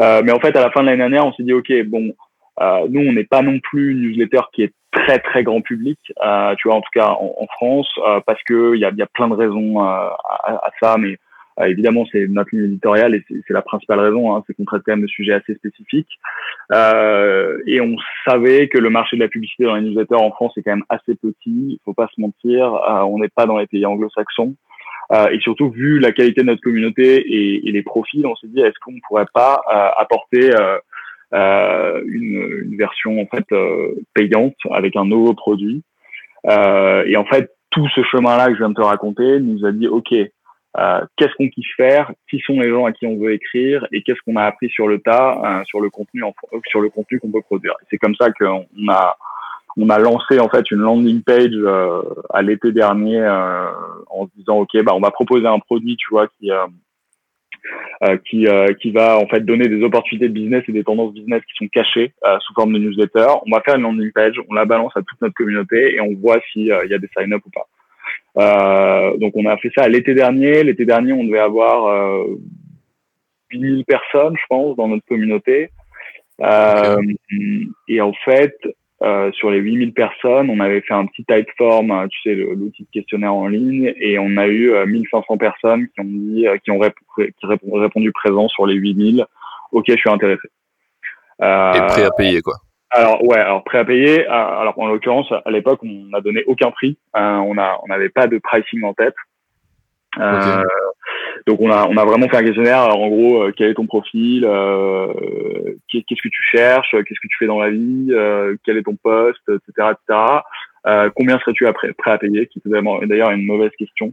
[0.00, 2.12] Euh, mais en fait, à la fin de l'année dernière, on s'est dit, ok, bon,
[2.88, 5.98] nous, on n'est pas non plus une newsletter qui est très très grand public.
[6.04, 7.88] tu vois, en tout cas en, en France,
[8.26, 11.16] parce que il y a, y a plein de raisons à, à, ça, mais
[11.60, 14.82] euh, évidemment, c'est notre ligne éditoriale et c'est la principale raison, hein, c'est qu'on traite
[14.84, 16.18] quand même de sujets assez spécifiques.
[16.72, 20.56] Euh, et on savait que le marché de la publicité dans les newsletters en France
[20.56, 23.58] est quand même assez petit, il faut pas se mentir, euh, on n'est pas dans
[23.58, 24.54] les pays anglo-saxons.
[25.12, 28.48] Euh, et surtout, vu la qualité de notre communauté et, et les profils, on s'est
[28.48, 29.60] dit, est-ce qu'on pourrait pas
[29.98, 30.50] apporter
[31.32, 33.44] une, une, version en fait
[34.14, 35.82] payante avec un nouveau produit?
[36.46, 39.88] Et en fait, tout ce chemin-là que je viens de te raconter nous a dit,
[39.88, 40.14] OK,
[40.76, 43.86] euh, qu'est-ce qu'on kiffe faire, qui sont les gens à qui on veut écrire?
[43.92, 46.34] Et qu'est-ce qu'on a appris sur le tas, euh, sur le contenu, en,
[46.66, 47.74] sur le contenu qu'on peut produire?
[47.90, 49.16] C'est comme ça qu'on a
[49.76, 53.20] on a lancé en fait une landing page euh, à l'été dernier
[54.08, 56.48] en se disant ok bah on va proposer un produit tu vois qui
[58.30, 58.46] qui
[58.80, 61.68] qui va en fait donner des opportunités de business et des tendances business qui sont
[61.68, 63.26] cachées sous forme de newsletter.
[63.44, 66.14] On va faire une landing page, on la balance à toute notre communauté et on
[66.14, 67.66] voit s'il y a des sign-up ou pas.
[68.36, 70.64] Euh, donc on a fait ça l'été dernier.
[70.64, 72.24] L'été dernier, on devait avoir euh,
[73.50, 75.70] 8000 personnes, je pense, dans notre communauté.
[76.40, 76.96] Euh,
[77.88, 78.56] Et en fait,
[79.02, 81.24] euh, sur les 8000 personnes, on avait fait un petit
[81.56, 85.88] form, tu sais, l'outil de questionnaire en ligne, et on a eu 1500 euh, personnes
[85.88, 86.80] qui ont dit, qui ont
[87.78, 89.24] répondu présent sur les 8000.
[89.72, 90.48] Ok, je suis intéressé.
[91.42, 92.54] Euh, et prêt à payer, quoi.
[92.94, 94.26] Alors ouais, alors prêt à payer.
[94.26, 96.96] Euh, alors en l'occurrence, à l'époque, on n'a donné aucun prix.
[97.16, 99.14] Euh, on a, on n'avait pas de pricing en tête.
[100.20, 100.62] Euh,
[101.48, 102.82] donc on a, on a vraiment fait un questionnaire.
[102.82, 105.12] Alors, en gros, euh, quel est ton profil euh,
[105.88, 108.12] Qu'est-ce que tu cherches Qu'est-ce que tu fais dans la vie
[108.64, 111.10] Quel est ton poste, etc., etc.
[111.16, 114.12] combien serais-tu prêt, prêt à payer Qui est d'ailleurs une mauvaise question.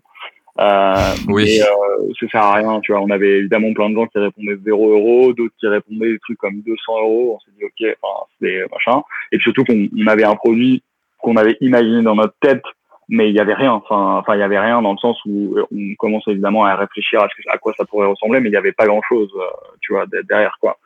[0.62, 1.60] Euh, oui.
[1.60, 3.02] Mais euh, ça sert à rien, tu vois.
[3.02, 6.38] On avait évidemment plein de gens qui répondaient 0 euros, d'autres qui répondaient des trucs
[6.38, 7.36] comme 200 euros.
[7.36, 9.02] On s'est dit ok, enfin c'est machin.
[9.32, 10.84] Et puis surtout qu'on on avait un produit
[11.19, 12.63] qu'on avait imaginé dans notre tête,
[13.10, 13.71] mais il y avait rien.
[13.71, 16.76] Enfin, enfin il y avait rien dans le sens où euh, on commence évidemment à
[16.76, 19.32] réfléchir à, ce à quoi ça pourrait ressembler, mais il y avait pas grand chose,
[19.36, 19.45] euh,
[19.82, 20.78] tu vois, derrière quoi.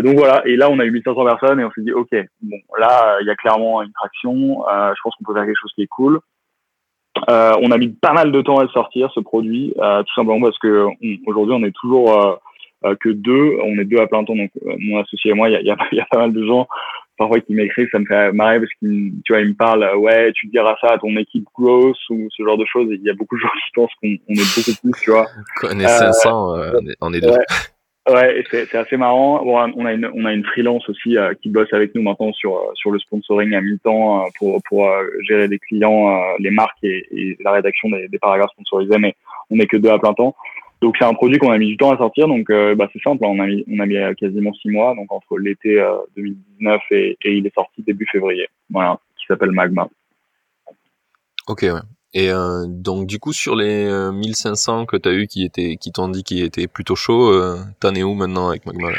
[0.00, 2.56] donc voilà, et là on a eu 1500 personnes et on s'est dit ok, bon
[2.78, 5.82] là il y a clairement une traction, je pense qu'on peut faire quelque chose qui
[5.82, 6.20] est cool.
[7.28, 10.86] On a mis pas mal de temps à sortir ce produit, tout simplement parce que
[11.26, 12.40] aujourd'hui on est toujours
[13.00, 15.56] que deux, on est deux à plein temps, donc mon associé et moi, il y
[15.56, 16.66] a, y, a, y a, pas mal de gens
[17.22, 20.32] parfois qui m'écrivent, ça me fait marrer parce qu'ils, tu vois, ils me parlent, ouais,
[20.34, 22.88] tu diras ça à ton équipe grosse ou ce genre de choses.
[22.90, 25.26] il y a beaucoup de gens qui pensent qu'on on est beaucoup plus, tu vois.
[25.62, 27.30] On est 500, euh, on est deux.
[27.30, 27.44] Ouais.
[28.06, 29.44] c'est assez marrant.
[29.44, 32.32] Bon, on a une on a une freelance aussi euh, qui bosse avec nous maintenant
[32.32, 34.88] sur euh, sur le sponsoring à mi-temps pour pour
[35.26, 38.98] gérer les clients, les marques et, la rédaction des, des, paragraphes sponsorisés.
[38.98, 39.14] Mais
[39.50, 40.34] on est que deux à plein temps.
[40.82, 43.00] Donc c'est un produit qu'on a mis du temps à sortir, donc euh, bah, c'est
[43.02, 45.76] simple, on a mis on a mis euh, quasiment six mois, donc entre l'été
[46.16, 49.88] 2019 euh, et, et, il est sorti début février, voilà, qui s'appelle Magma.
[51.46, 51.80] Ok, ouais.
[52.14, 52.30] Et
[52.66, 56.24] donc du coup sur les 1500 que tu as eu qui étaient qui t'ont dit
[56.24, 57.32] qu'ils étaient plutôt chauds,
[57.80, 58.90] t'en es où maintenant avec Magma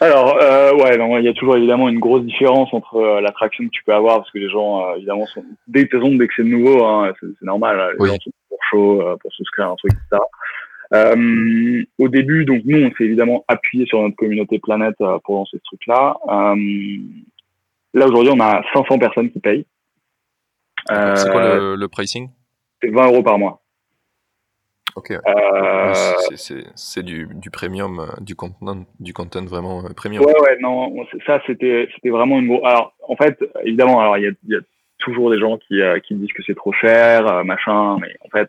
[0.00, 0.34] Alors
[0.74, 4.16] ouais, il y a toujours évidemment une grosse différence entre l'attraction que tu peux avoir
[4.18, 8.06] parce que les gens évidemment sont dès, dès que c'est nouveau, hein, c'est normal, les
[8.08, 10.20] gens sont pour chaud pour souscrire un truc etc.
[10.94, 15.36] Euh, au début, donc nous, on s'est évidemment appuyé sur notre communauté planète euh, pour
[15.36, 16.16] lancer ce truc-là.
[16.28, 16.56] Euh,
[17.94, 19.66] là, aujourd'hui, on a 500 personnes qui payent.
[20.88, 22.30] c'est quoi le, le pricing?
[22.82, 23.60] C'est 20 euros par mois.
[24.96, 25.12] Ok.
[26.34, 30.24] c'est du, du premium, du content, du content vraiment premium.
[30.24, 30.92] Ouais, ouais, non,
[31.26, 32.58] ça c'était vraiment une.
[32.64, 34.60] Alors, en fait, évidemment, alors il y a, y a,
[34.98, 38.48] toujours des gens qui qui disent que c'est trop cher, machin, mais en fait,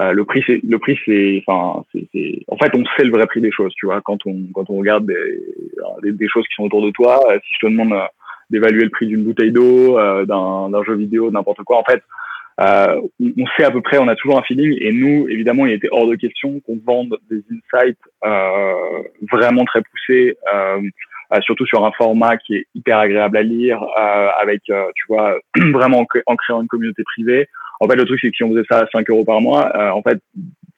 [0.00, 3.26] euh, le prix, c'est le prix, c'est, enfin, c'est, en fait, on sait le vrai
[3.26, 4.00] prix des choses, tu vois.
[4.00, 7.54] Quand on quand on regarde des, des, choses qui sont autour de toi, euh, si
[7.54, 8.06] je te demande euh,
[8.48, 12.02] d'évaluer le prix d'une bouteille d'eau, d'un jeu vidéo, n'importe quoi, en fait,
[12.58, 14.76] on sait à peu près, on a toujours un feeling.
[14.80, 17.98] Et nous, évidemment, il était hors de question qu'on vende des insights
[19.30, 20.36] vraiment très poussés.
[21.40, 23.82] surtout sur un format qui est hyper agréable à lire,
[24.40, 25.38] avec, tu vois,
[25.72, 27.48] vraiment en créant une communauté privée.
[27.82, 29.68] En fait, le truc, c'est que si on faisait ça à 5 euros par mois,
[29.76, 30.22] euh, en fait,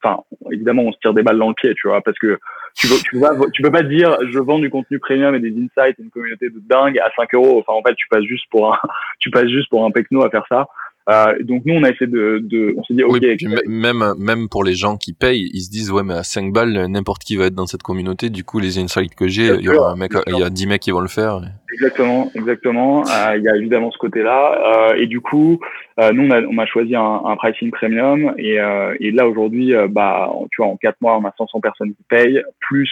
[0.02, 2.38] enfin, évidemment, on se tire des balles dans le pied, tu vois, parce que
[2.74, 5.50] tu peux, tu, peux tu peux pas dire, je vends du contenu premium et des
[5.50, 7.60] insights, une communauté de dingue à 5 euros.
[7.60, 8.78] Enfin, en fait, tu passes juste pour un,
[9.20, 10.66] tu passes juste pour un pecno à faire ça.
[11.11, 13.21] Euh, donc nous on a essayé de, de on s'est dit ok.
[13.67, 16.87] même même pour les gens qui payent, ils se disent ouais mais à 5 balles
[16.87, 18.31] n'importe qui va être dans cette communauté.
[18.31, 20.67] Du coup les insights que j'ai, il y aura un mec, il y a 10
[20.67, 21.43] mecs qui vont le faire.
[21.75, 23.05] Exactement, exactement.
[23.07, 25.61] Euh, il y a évidemment ce côté-là euh, et du coup
[26.01, 29.29] euh, nous on a, on a choisi un, un pricing premium et, euh, et là
[29.29, 32.90] aujourd'hui bah tu vois en 4 mois on a 500 personnes qui payent plus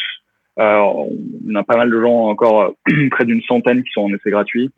[0.59, 1.09] on
[1.55, 2.75] a pas mal de gens encore
[3.11, 4.70] près d'une centaine qui sont en essai gratuit.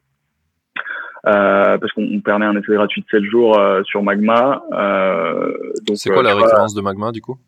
[1.27, 4.63] Euh, parce qu'on permet un essai gratuit de 7 jours euh, sur Magma.
[4.73, 5.53] Euh,
[5.95, 7.39] c'est quoi la récurrence de Magma du coup?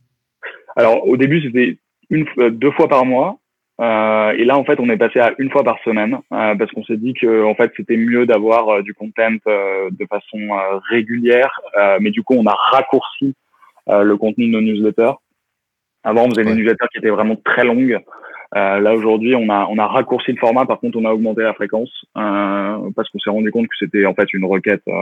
[0.76, 3.38] Alors au début c'était une deux fois par mois.
[3.78, 6.96] et là, en fait, on est passé à une fois par semaine parce qu'on s'est
[6.96, 10.38] dit que, en fait, c'était mieux d'avoir du content de façon
[10.88, 11.60] régulière.
[12.00, 13.34] mais du coup, on a raccourci
[13.88, 15.16] le contenu de nos newsletters.
[16.04, 17.98] Avant, on faisait des newsletters qui étaient vraiment très longues.
[18.54, 20.66] Euh, là aujourd'hui, on a on a raccourci le format.
[20.66, 24.06] Par contre, on a augmenté la fréquence euh, parce qu'on s'est rendu compte que c'était
[24.06, 24.92] en fait une requête euh,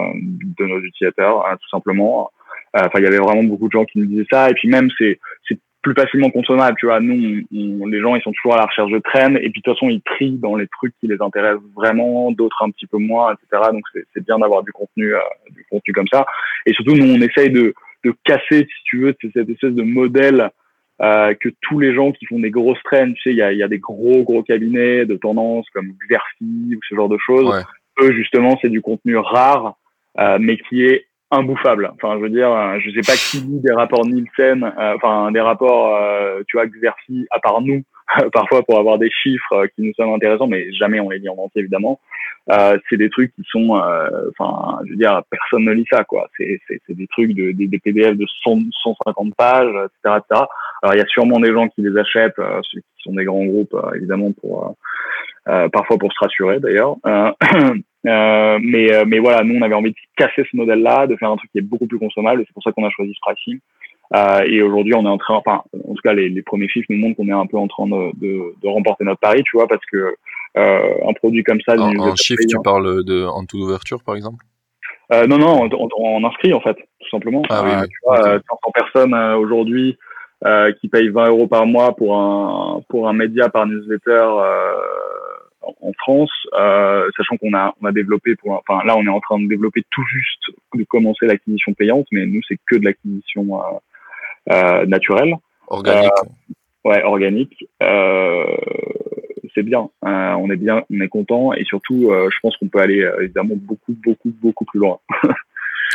[0.59, 2.31] de nos utilisateurs, hein, tout simplement.
[2.77, 4.51] Euh, enfin, il y avait vraiment beaucoup de gens qui nous disaient ça.
[4.51, 6.77] Et puis même, c'est c'est plus facilement consommable.
[6.79, 9.35] Tu vois, nous, les gens, ils sont toujours à la recherche de trends.
[9.35, 12.63] Et puis de toute façon, ils trient dans les trucs qui les intéressent vraiment, d'autres
[12.63, 13.71] un petit peu moins, etc.
[13.71, 15.13] Donc c'est bien d'avoir du contenu
[15.51, 16.25] du contenu comme ça.
[16.65, 20.51] Et surtout, nous, on essaye de de casser, si tu veux, cette espèce de modèle
[21.03, 23.53] euh, que tous les gens qui font des grosses trends, tu sais, il y a,
[23.53, 27.65] y a, des gros gros cabinets de tendance comme Xerfi ou ce genre de choses.
[28.01, 29.77] Eux justement, c'est du contenu rare,
[30.19, 31.91] euh, mais qui est imbouffable.
[31.95, 35.31] Enfin, je veux dire, euh, je sais pas qui lit des rapports Nielsen, euh, enfin
[35.33, 35.99] des rapports,
[36.47, 37.83] tu vois, Xerfi, à part nous,
[38.33, 41.37] parfois pour avoir des chiffres qui nous sont intéressants, mais jamais on les lit en
[41.37, 42.01] entier évidemment.
[42.53, 43.81] Euh, c'est des trucs qui sont,
[44.39, 46.29] enfin, je veux dire, personne ne lit ça, quoi.
[46.37, 50.45] C'est des trucs de des, des PDF de 100, 150 pages, etc., etc.
[50.85, 53.25] Alors il y a sûrement des gens qui les achètent, euh, ceux qui sont des
[53.25, 54.77] grands groupes euh, évidemment pour
[55.49, 56.97] euh, parfois pour se rassurer d'ailleurs.
[58.05, 61.51] mais mais voilà, nous on avait envie de casser ce modèle-là, de faire un truc
[61.53, 62.43] qui est beaucoup plus consommable.
[62.43, 63.59] et C'est pour ça qu'on a choisi ce pricing.
[64.47, 66.99] et aujourd'hui, on est en train, enfin, en tout cas, les, les premiers chiffres nous
[66.99, 69.67] montrent qu'on est un peu en train de, de, de, remporter notre pari, tu vois,
[69.67, 70.15] parce que
[70.57, 71.75] un produit comme ça.
[71.79, 74.45] En, en chiffre, tu parles de en tout d'ouverture, par exemple?
[75.13, 77.43] Euh, Non, non, on, on, inscrit en fait, tout simplement.
[77.51, 78.41] Ah, oui, tu vois, 500
[78.75, 79.99] personnes aujourd'hui
[80.45, 84.73] euh, qui paye 20 euros par mois pour un pour un média par newsletter euh,
[85.81, 89.21] en France, euh, sachant qu'on a on a développé pour enfin là on est en
[89.21, 93.61] train de développer tout juste de commencer l'acquisition payante, mais nous c'est que de l'acquisition
[94.51, 95.35] euh, naturelle,
[95.69, 96.11] organique.
[96.85, 97.67] ouais, organique.
[99.55, 99.89] c'est bien.
[100.03, 103.95] on est bien, on est content et surtout, je pense qu'on peut aller évidemment beaucoup,
[104.05, 104.99] beaucoup, beaucoup plus loin.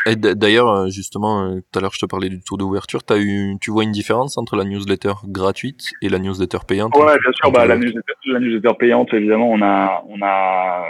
[0.05, 3.01] Et d'ailleurs, euh, justement, euh, tout à l'heure, je te parlais du taux d'ouverture.
[3.09, 6.95] As eu, tu vois une différence entre la newsletter gratuite et la newsletter payante?
[6.95, 7.51] Ouais, bien sûr.
[7.51, 10.85] Bah, la, newsletter, la newsletter payante, évidemment, on a, on a,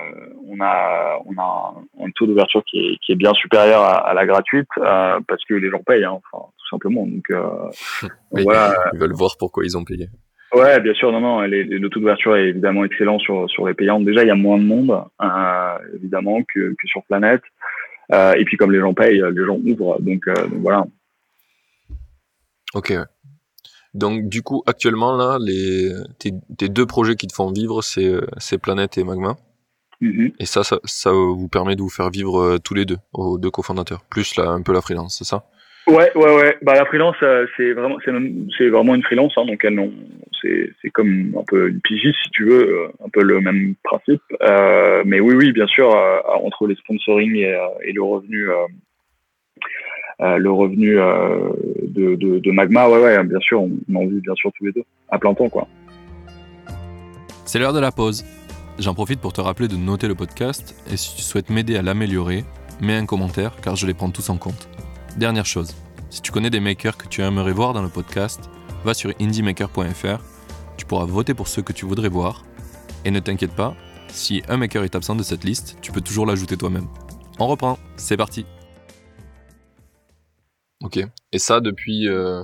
[0.48, 1.74] on a, on a
[2.06, 5.56] un taux d'ouverture qui est, qui est bien supérieur à, la gratuite euh, parce que
[5.56, 7.06] les gens payent, hein, enfin, tout simplement.
[7.06, 8.74] Donc, euh, voilà.
[8.94, 10.08] Ils veulent voir pourquoi ils ont payé.
[10.54, 13.76] Ouais, bien sûr, non, non, les, le taux d'ouverture est évidemment excellent sur, sur les
[13.76, 14.04] payantes.
[14.04, 17.44] Déjà, il y a moins de monde, euh, évidemment, que, que sur Planète.
[18.12, 20.02] Euh, et puis comme les gens payent, les gens ouvrent.
[20.02, 20.86] Donc, euh, voilà.
[22.74, 22.94] Ok.
[23.94, 28.58] Donc du coup, actuellement là, les tes, deux projets qui te font vivre, c'est euh,
[28.62, 29.36] Planète et Magma.
[30.02, 30.34] Mm-hmm.
[30.40, 33.50] Et ça, ça, ça, vous permet de vous faire vivre tous les deux, aux deux
[33.50, 35.44] cofondateurs, plus là, un peu la freelance, c'est ça?
[35.88, 36.58] Ouais, ouais, ouais.
[36.62, 37.16] Bah la freelance,
[37.58, 37.98] c'est vraiment,
[38.58, 39.80] c'est vraiment une freelance, hein, donc elle,
[40.42, 44.22] c'est comme un peu une pigiste si tu veux, euh, un peu le même principe.
[44.42, 48.48] Euh, mais oui, oui, bien sûr, euh, entre les sponsoring et, le revenu,
[50.20, 54.52] le revenu de, de, de, Magma, ouais, ouais, bien sûr, on, en vit bien sûr
[54.58, 55.68] tous les deux, à plein temps, quoi.
[57.46, 58.26] C'est l'heure de la pause.
[58.78, 61.82] J'en profite pour te rappeler de noter le podcast et si tu souhaites m'aider à
[61.82, 62.44] l'améliorer,
[62.80, 64.70] mets un commentaire car je les prends tous en compte.
[65.20, 65.76] Dernière chose,
[66.10, 68.50] si tu connais des makers que tu aimerais voir dans le podcast,
[68.86, 70.24] va sur indiemaker.fr,
[70.78, 72.46] tu pourras voter pour ceux que tu voudrais voir,
[73.04, 73.76] et ne t'inquiète pas,
[74.08, 76.86] si un maker est absent de cette liste, tu peux toujours l'ajouter toi-même.
[77.38, 78.46] On reprend, c'est parti.
[80.82, 81.00] Ok,
[81.34, 82.08] et ça depuis...
[82.08, 82.42] Euh,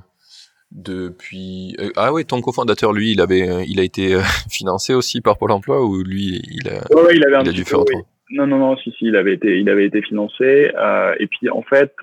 [0.71, 4.17] depuis euh, ah oui ton cofondateur lui il avait euh, il a été
[4.51, 6.81] financé aussi par Pôle Emploi ou lui il a
[7.13, 7.93] il, avait a dû faire autre
[8.31, 10.71] non non non si si il avait été il avait été financé
[11.19, 11.93] et puis en fait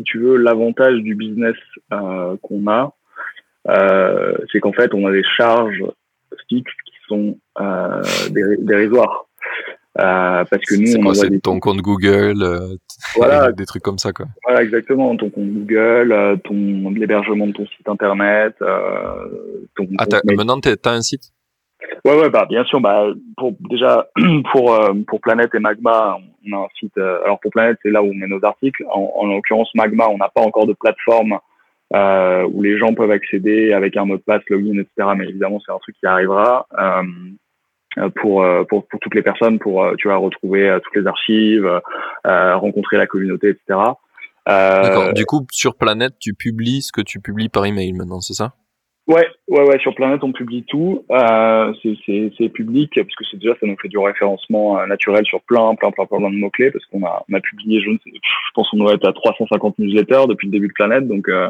[0.00, 1.56] si tu veux l'avantage du business
[1.90, 2.94] qu'on a
[3.68, 5.84] euh, c'est qu'en fait, on a des charges
[6.48, 8.02] fixes qui sont euh,
[8.60, 9.26] dérisoires.
[9.98, 11.40] Euh, parce que nous, on quoi, des...
[11.40, 12.76] ton compte Google, euh,
[13.16, 14.26] voilà, des trucs comme ça, quoi.
[14.44, 15.14] Voilà, exactement.
[15.16, 19.88] Ton compte Google, euh, ton l'hébergement de ton site internet, euh, ton.
[19.98, 21.32] Ah, maintenant, t'as un site?
[22.04, 22.80] Ouais, ouais, bah bien sûr.
[22.80, 24.08] Bah pour déjà
[24.52, 26.96] pour pour Planète et Magma, on a un site.
[26.98, 28.84] alors pour Planète, c'est là où on met nos articles.
[28.90, 31.38] En, en l'occurrence, Magma, on n'a pas encore de plateforme
[31.92, 35.10] euh, où les gens peuvent accéder avec un mot de passe, login, etc.
[35.16, 39.58] Mais évidemment, c'est un truc qui arrivera euh, pour, euh, pour, pour toutes les personnes,
[39.58, 41.80] pour tu vois retrouver toutes les archives,
[42.24, 43.80] rencontrer la communauté, etc.
[44.46, 45.12] D'accord.
[45.14, 48.54] Du coup, sur Planète, tu publies ce que tu publies par email maintenant, c'est ça?
[49.10, 49.78] Ouais, ouais, ouais.
[49.80, 51.04] Sur Planète, on publie tout.
[51.10, 55.40] Euh, c'est public parce que c'est déjà ça nous fait du référencement euh, naturel sur
[55.40, 58.20] plein, plein, plein, plein de mots clés parce qu'on a, on a publié, je, je
[58.54, 61.28] pense qu'on doit être à 350 newsletters depuis le début de Planète, donc.
[61.28, 61.48] Euh,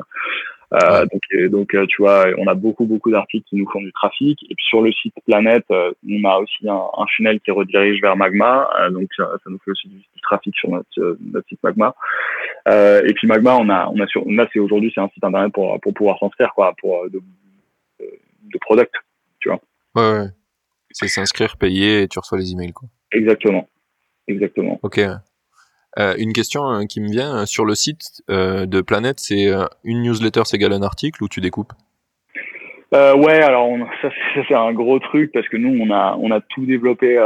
[0.72, 3.92] euh, donc, donc euh, tu vois, on a beaucoup, beaucoup d'articles qui nous font du
[3.92, 4.38] trafic.
[4.48, 8.00] Et puis sur le site Planète, euh, on a aussi un, un funnel qui redirige
[8.00, 8.68] vers Magma.
[8.92, 11.92] donc ça, ça, nous fait aussi du, trafic sur notre, notre site Magma.
[12.68, 15.52] et puis Magma, on a, on a sur, là c'est aujourd'hui c'est un site internet
[15.52, 17.20] pour pour pouvoir s'inscrire quoi, pour de,
[18.52, 18.94] de product,
[19.40, 19.60] tu vois.
[19.94, 20.28] Ouais, ouais.
[20.90, 22.88] C'est s'inscrire, payer et tu reçois les emails, quoi.
[23.12, 23.68] Exactement.
[24.26, 24.78] Exactement.
[24.82, 25.00] Ok.
[25.98, 29.48] Euh, une question euh, qui me vient euh, sur le site euh, de Planète, c'est
[29.48, 31.72] euh, une newsletter égale un article ou tu découpes?
[32.92, 33.68] Ouais, alors
[34.02, 34.08] ça,
[34.48, 37.18] c'est un gros truc parce que nous on a on a tout développé,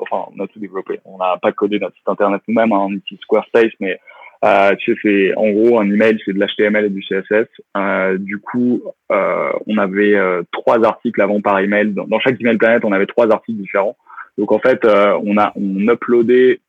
[0.00, 1.00] enfin on a tout développé.
[1.04, 3.98] On n'a pas codé notre site internet nous-mêmes, hein, on utilise Squarespace, mais
[4.44, 7.48] euh, tu sais, c'est en gros un email, c'est de l'HTML et du CSS.
[7.76, 11.92] Euh, du coup, euh, on avait euh, trois articles avant par email.
[11.92, 13.96] Dans, chaque email planète, on avait trois articles différents.
[14.36, 16.60] Donc en fait, euh, on a on uploadait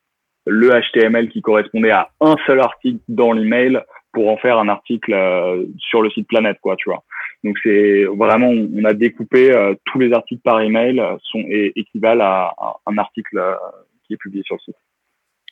[0.47, 3.79] le HTML qui correspondait à un seul article dans l'email
[4.13, 7.03] pour en faire un article euh, sur le site planète, quoi, tu vois.
[7.43, 9.53] Donc c'est vraiment, on a découpé
[9.85, 13.39] tous les articles par email sont équivalent à, à un article
[14.05, 14.75] qui est publié sur le site.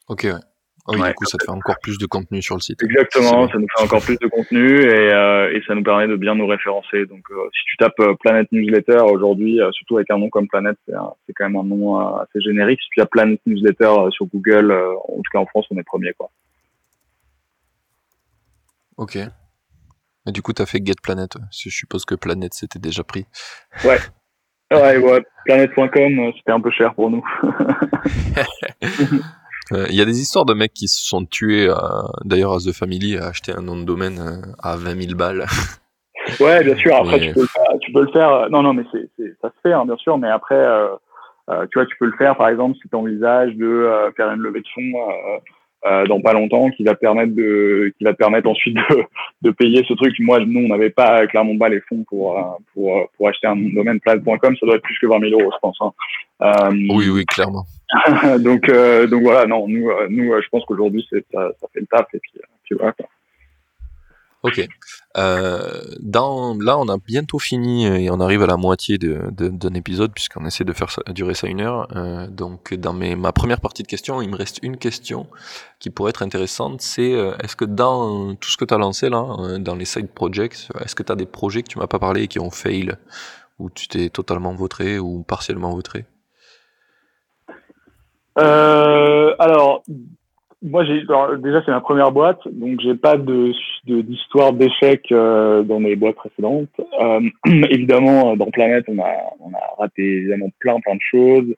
[0.10, 0.24] Ok.
[0.24, 0.57] Ouais.
[0.90, 2.82] Ah oui, du coup, ça te fait encore plus de contenu sur le site.
[2.82, 6.16] Exactement, ça nous fait encore plus de contenu et, euh, et ça nous permet de
[6.16, 7.06] bien nous référencer.
[7.06, 10.48] Donc, euh, si tu tapes euh, Planet Newsletter aujourd'hui, euh, surtout avec un nom comme
[10.48, 12.80] Planet, c'est quand même un nom assez générique.
[12.82, 16.14] Si tu as Planet Newsletter sur Google, en tout cas en France, on est premier.
[16.14, 16.30] Quoi.
[18.96, 19.18] Ok.
[19.18, 21.38] Et du coup, tu as fait Get Planet.
[21.52, 23.26] Je suppose que Planet, c'était déjà pris.
[23.84, 24.00] Ouais.
[24.70, 25.24] Ouais, ouais.
[25.46, 27.24] Planet.com, c'était un peu cher pour nous.
[29.72, 31.76] Il euh, y a des histoires de mecs qui se sont tués, euh,
[32.24, 35.46] d'ailleurs, As The Family a acheté un nom de domaine euh, à 20 000 balles.
[36.40, 36.96] ouais, bien sûr.
[36.96, 38.50] Après, tu, peux le faire, tu peux le faire.
[38.50, 39.10] Non, non, mais c'est,
[39.42, 40.18] ça se fait, hein, bien sûr.
[40.18, 40.88] Mais après, euh,
[41.72, 44.62] tu vois, tu peux le faire, par exemple, si tu envisages de faire une levée
[44.62, 45.00] de fonds
[45.86, 49.04] euh, dans pas longtemps qui va permettre de qui va permettre ensuite de,
[49.44, 52.36] de payer ce truc moi nous on n'avait pas clairement pas les fonds pour
[52.74, 55.60] pour pour acheter un domaine place.com ça doit être plus que 20 000 euros je
[55.62, 56.70] pense hein.
[56.90, 57.64] oui oui clairement
[58.40, 61.18] donc donc voilà non nous nous je pense qu'aujourd'hui ça,
[61.60, 62.34] ça fait le taf et puis,
[62.64, 62.94] puis voilà.
[64.44, 64.68] Ok.
[65.18, 69.50] Euh, dans, là, on a bientôt fini et on arrive à la moitié d'un de,
[69.50, 71.88] de, épisode puisqu'on essaie de faire ça, durer ça une heure.
[71.96, 75.28] Euh, donc, dans mes, ma première partie de questions, il me reste une question
[75.80, 76.82] qui pourrait être intéressante.
[76.82, 79.86] C'est euh, est-ce que dans tout ce que tu as lancé là, euh, dans les
[79.86, 82.40] side projects, est-ce que tu as des projets que tu m'as pas parlé et qui
[82.40, 82.94] ont fail
[83.60, 86.06] ou tu t'es totalement vautré ou partiellement vautré?
[88.38, 89.84] Euh, alors,
[90.64, 93.52] moi, j'ai déjà c'est ma première boîte, donc j'ai pas de
[93.86, 96.70] d'histoire d'échec euh, dans mes boîtes précédentes.
[97.00, 97.22] Euh,
[97.70, 101.56] évidemment, dans Planète, on a on a raté évidemment plein plein de choses,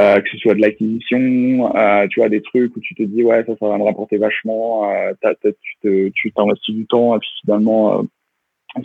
[0.00, 3.22] euh, que ce soit de l'acquisition, euh, tu vois des trucs où tu te dis
[3.22, 7.18] ouais ça ça va me rapporter vachement, euh, tu te tu t'investis du temps et
[7.18, 8.02] puis finalement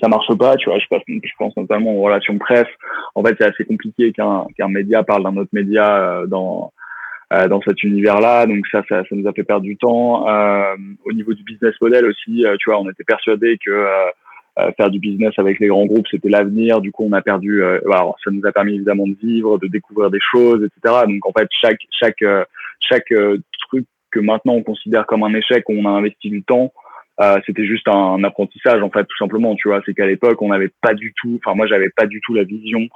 [0.02, 0.80] ça marche pas, tu vois.
[0.80, 2.68] Je pense, je pense notamment aux relations presse.
[3.16, 6.74] En fait, c'est assez compliqué qu'un qu'un média parle d'un autre média dans
[7.34, 8.46] euh, dans cet univers-là.
[8.46, 10.28] Donc ça, ça, ça, nous a fait perdre du temps.
[10.28, 10.76] Euh,
[11.06, 13.86] au niveau du business model aussi, euh, tu vois, on était persuadé que
[14.76, 16.82] faire du business avec les grands groupes, c'était l'avenir.
[16.82, 17.64] Du coup, on a perdu.
[17.64, 21.04] alors, ça nous a permis évidemment de vivre, de découvrir des choses, etc.
[21.08, 22.24] Donc en fait, chaque chaque
[22.80, 23.14] chaque
[23.70, 26.72] truc que maintenant on considère comme un échec, où on a investi du temps.
[27.20, 30.50] Euh, c'était juste un, apprentissage en fait tout simplement tu vois c'est qu'à l'époque on
[30.50, 32.88] n'avait pas du tout enfin moi j'avais pas du tout la vision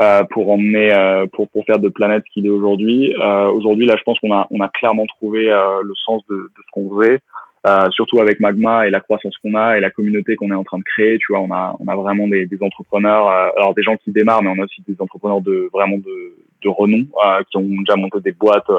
[0.00, 3.14] euh, pour emmener euh, pour pour faire de planète qu'il est aujourd'hui.
[3.20, 6.50] Euh, aujourd'hui là, je pense qu'on a on a clairement trouvé le sens de, de
[6.56, 7.20] ce qu'on faisait.
[7.66, 10.64] Euh, surtout avec Magma et la croissance qu'on a et la communauté qu'on est en
[10.64, 11.16] train de créer.
[11.16, 14.42] Tu vois, on a, on a vraiment des, des entrepreneurs, alors des gens qui démarrent,
[14.42, 17.96] mais on a aussi des entrepreneurs de vraiment de, de renom euh, qui ont déjà
[17.96, 18.70] monté des boîtes,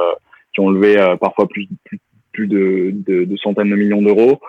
[0.53, 1.67] qui ont levé parfois plus,
[2.31, 4.39] plus, de, de, centaines de millions d'euros.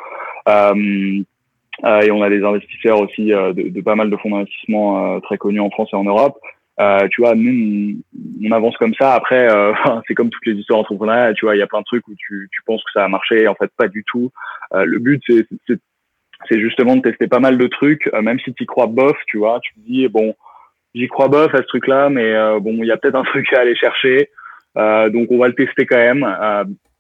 [0.47, 5.61] et on a des investisseurs aussi de, de, pas mal de fonds d'investissement très connus
[5.61, 6.39] en France et en Europe.
[6.79, 7.99] Euh, tu vois, nous,
[8.45, 9.15] on, avance comme ça.
[9.15, 9.73] Après, euh,
[10.07, 11.35] c'est comme toutes les histoires entrepreneuriales.
[11.35, 13.09] Tu vois, il y a plein de trucs où tu, tu penses que ça a
[13.09, 13.49] marché.
[13.49, 14.31] En fait, pas du tout.
[14.75, 18.67] Euh, le but, c'est, justement de tester pas mal de trucs, euh, même si tu
[18.67, 19.17] crois bof.
[19.27, 20.35] Tu vois, tu te dis bon,
[20.95, 23.51] j'y crois bof à ce truc-là, mais euh, bon, il y a peut-être un truc
[23.55, 24.31] à aller chercher.
[24.77, 26.27] donc, on va le tester quand même.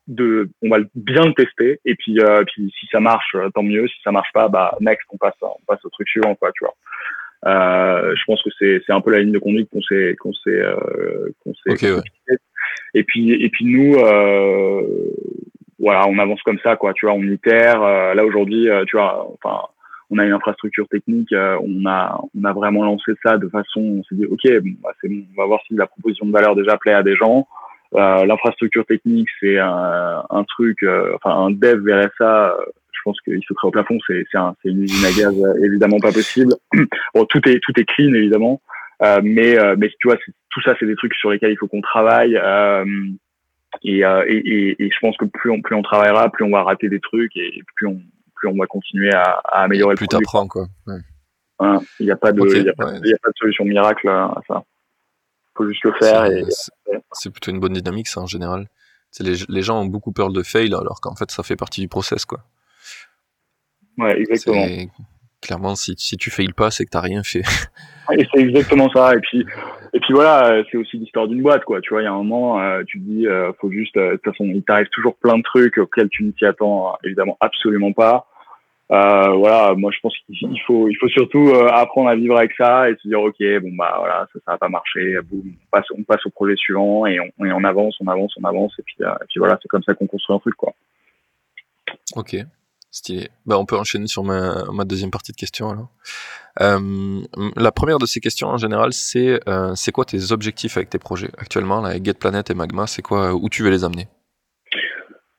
[0.07, 1.81] de, on va bien le tester.
[1.85, 3.87] Et puis, puis si ça marche, tant mieux.
[3.89, 6.51] Si ça marche pas, bah next, on passe, on passe au truc suivant, quoi.
[6.53, 6.74] Tu vois.
[7.47, 10.32] Euh, je pense que c'est c'est un peu la ligne de conduite qu'on s'est qu'on
[10.32, 11.94] s'est euh, qu'on s'est
[12.94, 14.82] et puis et puis nous euh,
[15.78, 16.92] voilà on avance comme ça quoi.
[16.92, 19.61] Tu vois on itère là aujourd'hui tu vois enfin
[20.11, 24.03] on a une infrastructure technique on a on a vraiment lancé ça de façon on
[24.05, 26.57] s'est dit ok bon, bah, c'est bon, on va voir si la proposition de valeur
[26.57, 27.47] déjà plaît à des gens.
[27.92, 30.84] L'infrastructure technique c'est un, un truc
[31.14, 32.57] enfin un dev verrait ça
[33.07, 33.98] pense qu'il sauterait au plafond.
[34.07, 34.26] C'est
[34.64, 36.54] une usine à gaz euh, évidemment pas possible.
[37.14, 38.61] bon, tout est tout est clean évidemment,
[39.02, 40.16] euh, mais euh, mais tu vois,
[40.50, 42.36] tout ça c'est des trucs sur lesquels il faut qu'on travaille.
[42.36, 42.84] Euh,
[43.82, 46.62] et, et, et, et, je pense que plus on plus on travaillera, plus on va
[46.62, 48.00] rater des trucs et plus on
[48.34, 50.09] plus on va continuer à, à améliorer produit.
[50.09, 50.66] Plus t'apprends quoi.
[51.59, 53.64] Hein, il n'y a pas de il y a, pas, y a pas de solution
[53.64, 54.62] miracle à ça.
[55.54, 56.28] Faut juste le faire.
[57.12, 58.66] C'est plutôt une bonne dynamique ça en général.
[59.20, 61.88] Les, les gens ont beaucoup peur de fail alors qu'en fait ça fait partie du
[61.88, 62.40] process quoi.
[63.99, 64.66] Ouais, exactement.
[65.42, 67.42] Clairement, si, si tu failles pas, c'est que t'as rien fait.
[68.12, 69.14] Et c'est exactement ça.
[69.14, 69.44] Et puis,
[69.92, 71.80] et puis voilà, c'est aussi l'histoire d'une boîte, quoi.
[71.80, 74.12] Tu vois, il y a un moment, euh, tu te dis, euh, faut juste, euh,
[74.12, 77.36] de toute façon, il t'arrive toujours plein de trucs auxquels tu ne t'y attends évidemment
[77.40, 78.26] absolument pas.
[78.92, 82.88] Euh, voilà, moi je pense qu'il faut, il faut surtout apprendre à vivre avec ça
[82.88, 85.86] et se dire, ok, bon bah voilà, ça, ça va pas marcher, boum, on passe,
[85.90, 88.82] on passe au projet suivant et on, et on avance, on avance, on avance et
[88.82, 90.72] puis, et puis voilà, c'est comme ça qu'on construit un truc, quoi.
[92.14, 92.36] Ok.
[93.47, 95.88] Bah, on peut enchaîner sur ma, ma deuxième partie de questions alors.
[96.61, 97.20] Euh,
[97.57, 100.99] la première de ces questions en général, c'est euh, c'est quoi tes objectifs avec tes
[100.99, 104.07] projets actuellement, là, avec GetPlanet et Magma, c'est quoi, où tu veux les amener?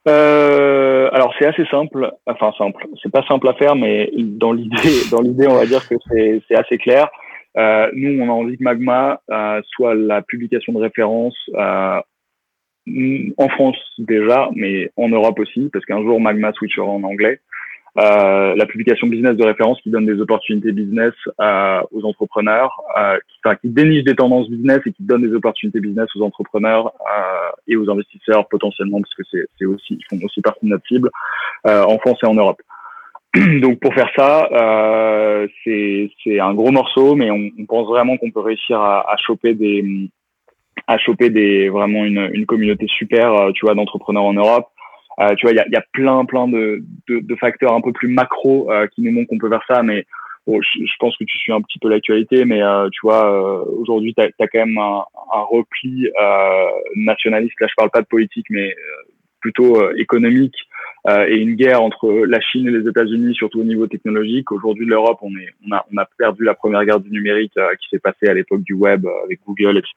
[0.07, 5.01] Euh, alors c'est assez simple, enfin simple, c'est pas simple à faire, mais dans l'idée,
[5.11, 7.07] dans l'idée, on va dire que c'est assez clair.
[7.93, 9.19] Nous, on a envie que Magma
[9.71, 16.21] soit la publication de référence en France déjà, mais en Europe aussi, parce qu'un jour
[16.21, 17.39] Magma switchera en anglais.
[17.99, 23.17] Euh, la publication business de référence qui donne des opportunités business euh, aux entrepreneurs, euh,
[23.27, 26.93] qui, enfin, qui déniche des tendances business et qui donne des opportunités business aux entrepreneurs
[27.01, 30.85] euh, et aux investisseurs potentiellement, parce que c'est aussi ils font aussi partie de notre
[30.87, 31.09] cible
[31.65, 32.61] euh, en France et en Europe.
[33.35, 34.47] Donc pour faire ça,
[35.63, 39.55] c'est un gros morceau, mais on, on pense vraiment qu'on peut réussir à, à choper
[39.55, 40.09] des
[40.85, 44.67] à choper des vraiment une, une communauté super, tu vois, d'entrepreneurs en Europe
[45.37, 47.91] tu vois, il y a, y a, plein, plein de, de, de, facteurs un peu
[47.91, 50.05] plus macro qui nous montrent qu'on peut faire ça, mais
[50.45, 52.61] bon, je, je, pense que tu suis un petit peu l'actualité, mais
[52.91, 55.03] tu vois, aujourd'hui, tu as, quand même un,
[55.33, 56.07] un repli
[56.95, 57.59] nationaliste.
[57.59, 58.75] Là, je parle pas de politique, mais
[59.39, 60.55] plutôt économique
[61.07, 64.51] euh, et une guerre entre la Chine et les États-Unis, surtout au niveau technologique.
[64.51, 65.31] Aujourd'hui, l'Europe, on,
[65.65, 68.33] on, a, on a perdu la première guerre du numérique euh, qui s'est passée à
[68.33, 69.93] l'époque du web euh, avec Google, etc.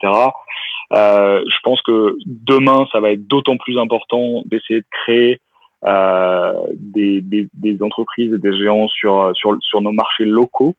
[0.93, 5.41] Euh, je pense que demain, ça va être d'autant plus important d'essayer de créer
[5.87, 10.75] euh, des, entreprises et des géants sur nos marchés locaux,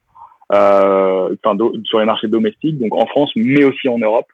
[0.53, 4.27] euh, enfin, sur les marchés domestiques, donc en France, mais aussi en Europe.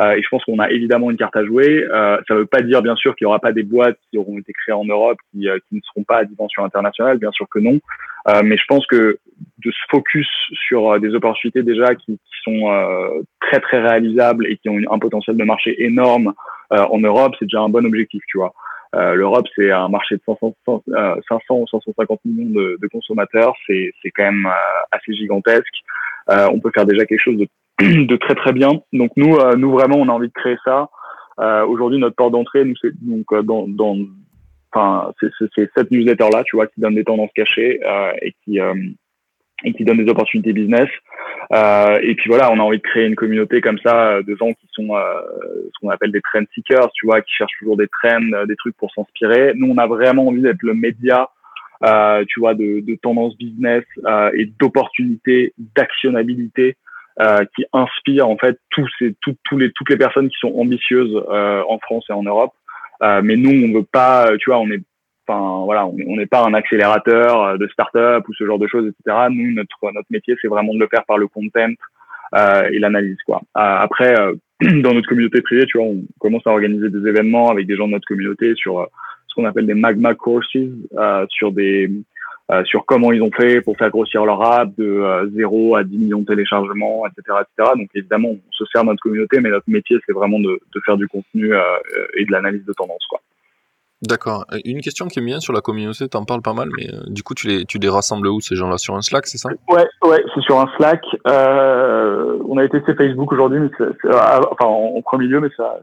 [0.00, 1.84] Euh, et je pense qu'on a évidemment une carte à jouer.
[1.84, 4.18] Euh, ça ne veut pas dire, bien sûr, qu'il n'y aura pas des boîtes qui
[4.18, 7.18] auront été créées en Europe qui, euh, qui ne seront pas à dimension internationale.
[7.18, 7.78] Bien sûr que non.
[8.44, 9.18] mais je pense que
[9.64, 10.28] de se focus
[10.68, 12.62] sur des opportunités déjà qui, qui sont
[13.40, 16.32] très très réalisables et qui ont un potentiel de marché énorme
[16.70, 18.52] en Europe, c'est déjà un bon objectif, tu vois.
[18.94, 23.54] Euh, L'Europe, c'est un marché de 500, 500 ou 550 millions de, de consommateurs.
[23.66, 24.48] C'est quand même
[24.92, 25.74] assez gigantesque.
[26.30, 27.46] Euh, on peut faire déjà quelque chose de
[28.06, 28.70] de très très bien.
[28.92, 30.88] Donc nous, euh, nous vraiment, on a envie de créer ça.
[31.40, 33.96] Euh, Aujourd'hui, notre porte d'entrée, nous, c'est donc euh, dans, dans,
[34.72, 38.60] enfin, c'est cette newsletter là, tu vois, qui donne des tendances cachées euh, et qui
[38.60, 38.74] euh,
[39.62, 40.88] et qui donne des opportunités business.
[41.52, 44.66] et puis voilà, on a envie de créer une communauté comme ça de gens qui
[44.72, 48.56] sont ce qu'on appelle des trend seekers, tu vois, qui cherchent toujours des trends, des
[48.56, 49.52] trucs pour s'inspirer.
[49.54, 51.28] Nous, on a vraiment envie d'être le média
[51.82, 56.76] euh, tu vois, de, de tendance business euh, et d'opportunités, d'actionnabilité
[57.20, 60.54] euh, qui inspire en fait tous ces, tout, tous les, toutes les personnes qui sont
[60.56, 62.52] ambitieuses euh, en France et en Europe.
[63.02, 64.80] Euh, mais nous, on veut pas, tu vois, on est,
[65.26, 69.26] enfin voilà, on n'est pas un accélérateur de start-up ou ce genre de choses, etc.
[69.30, 71.74] Nous, notre notre métier, c'est vraiment de le faire par le content
[72.32, 73.42] et l'analyse, quoi.
[73.54, 74.14] après,
[74.60, 77.86] dans notre communauté privée, tu vois, on commence à organiser des événements avec des gens
[77.86, 78.86] de notre communauté sur
[79.26, 80.56] ce qu'on appelle des magma courses,
[81.28, 81.90] sur des
[82.50, 85.84] euh, sur comment ils ont fait pour faire grossir leur app de 0 euh, à
[85.84, 87.72] 10 millions de téléchargements, etc., etc.
[87.76, 90.80] Donc évidemment, on se sert de notre communauté, mais notre métier, c'est vraiment de, de,
[90.84, 91.62] faire du contenu euh,
[92.16, 93.04] et de l'analyse de tendance.
[93.08, 93.20] Quoi.
[94.02, 94.46] D'accord.
[94.64, 97.34] Une question qui est bien sur la communauté, t'en parles pas mal, mais du coup,
[97.34, 98.78] tu les, tu les rassembles où ces gens-là?
[98.78, 99.50] Sur un Slack, c'est ça?
[99.68, 101.04] Ouais, ouais, c'est sur un Slack.
[101.28, 105.78] Euh, on a testé Facebook aujourd'hui, mais enfin en, premier lieu, mais ça,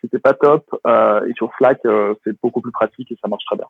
[0.00, 0.64] c'était pas top.
[0.86, 1.78] Euh, et sur Slack,
[2.24, 3.66] c'est beaucoup plus pratique et ça marche très bien.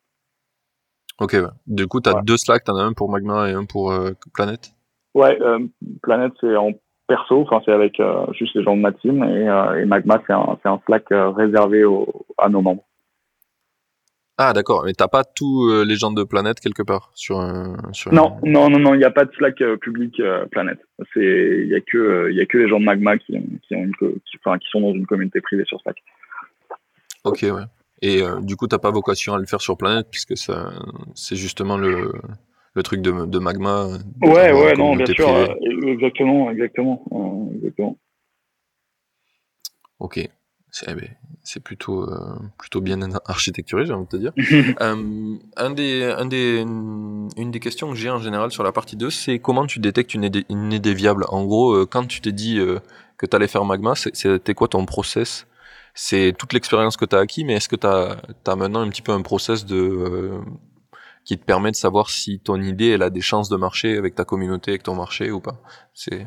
[1.22, 1.36] Ok,
[1.68, 3.92] du coup, tu as deux Slack, tu en as un pour Magma et un pour
[3.92, 4.72] euh, Planète?
[5.14, 5.60] Ouais, euh,
[6.02, 6.72] Planète, c'est en
[7.06, 9.44] perso, enfin, c'est avec euh, juste les gens de ma team, et,
[9.80, 11.84] et Magma, c'est un, un, Slack réservé
[12.38, 12.82] à nos membres.
[14.36, 17.40] Ah, d'accord, mais t'as pas tous les gens de Planète quelque part sur,
[17.92, 20.20] sur Non, non, non, non, il n'y a pas de Slack public
[20.50, 20.80] Planète.
[21.14, 23.94] Il n'y a, que, y a que les gens de Magma qui, qui, ont une,
[23.94, 25.98] qui sont dans une communauté privée sur Slack.
[27.22, 27.62] Ok, ouais.
[28.02, 30.72] Et euh, du coup, t'as pas vocation à le faire sur planète puisque ça,
[31.14, 32.12] c'est justement le,
[32.74, 33.86] le truc de, de magma.
[34.20, 35.46] ouais, ouais, non, bien sûr, euh,
[35.86, 37.96] exactement, exactement, euh, exactement.
[40.00, 40.28] Ok,
[40.72, 41.08] c'est, eh ben,
[41.62, 42.10] plutôt,
[42.58, 44.32] plutôt bien architecturé, j'ai envie de te dire.
[44.80, 49.10] un des, un des, une des questions que j'ai en général sur la partie 2,
[49.10, 51.24] c'est comment tu détectes une idée, une idée viable?
[51.28, 52.58] En gros, quand tu t'es dit
[53.16, 55.46] que tu allais faire magma, c'était quoi ton process
[55.94, 59.02] c'est toute l'expérience que tu as acquis, mais est-ce que tu as, maintenant un petit
[59.02, 60.40] peu un process de, euh,
[61.24, 64.14] qui te permet de savoir si ton idée elle a des chances de marcher avec
[64.14, 65.56] ta communauté, avec ton marché ou pas?
[65.94, 66.26] C'est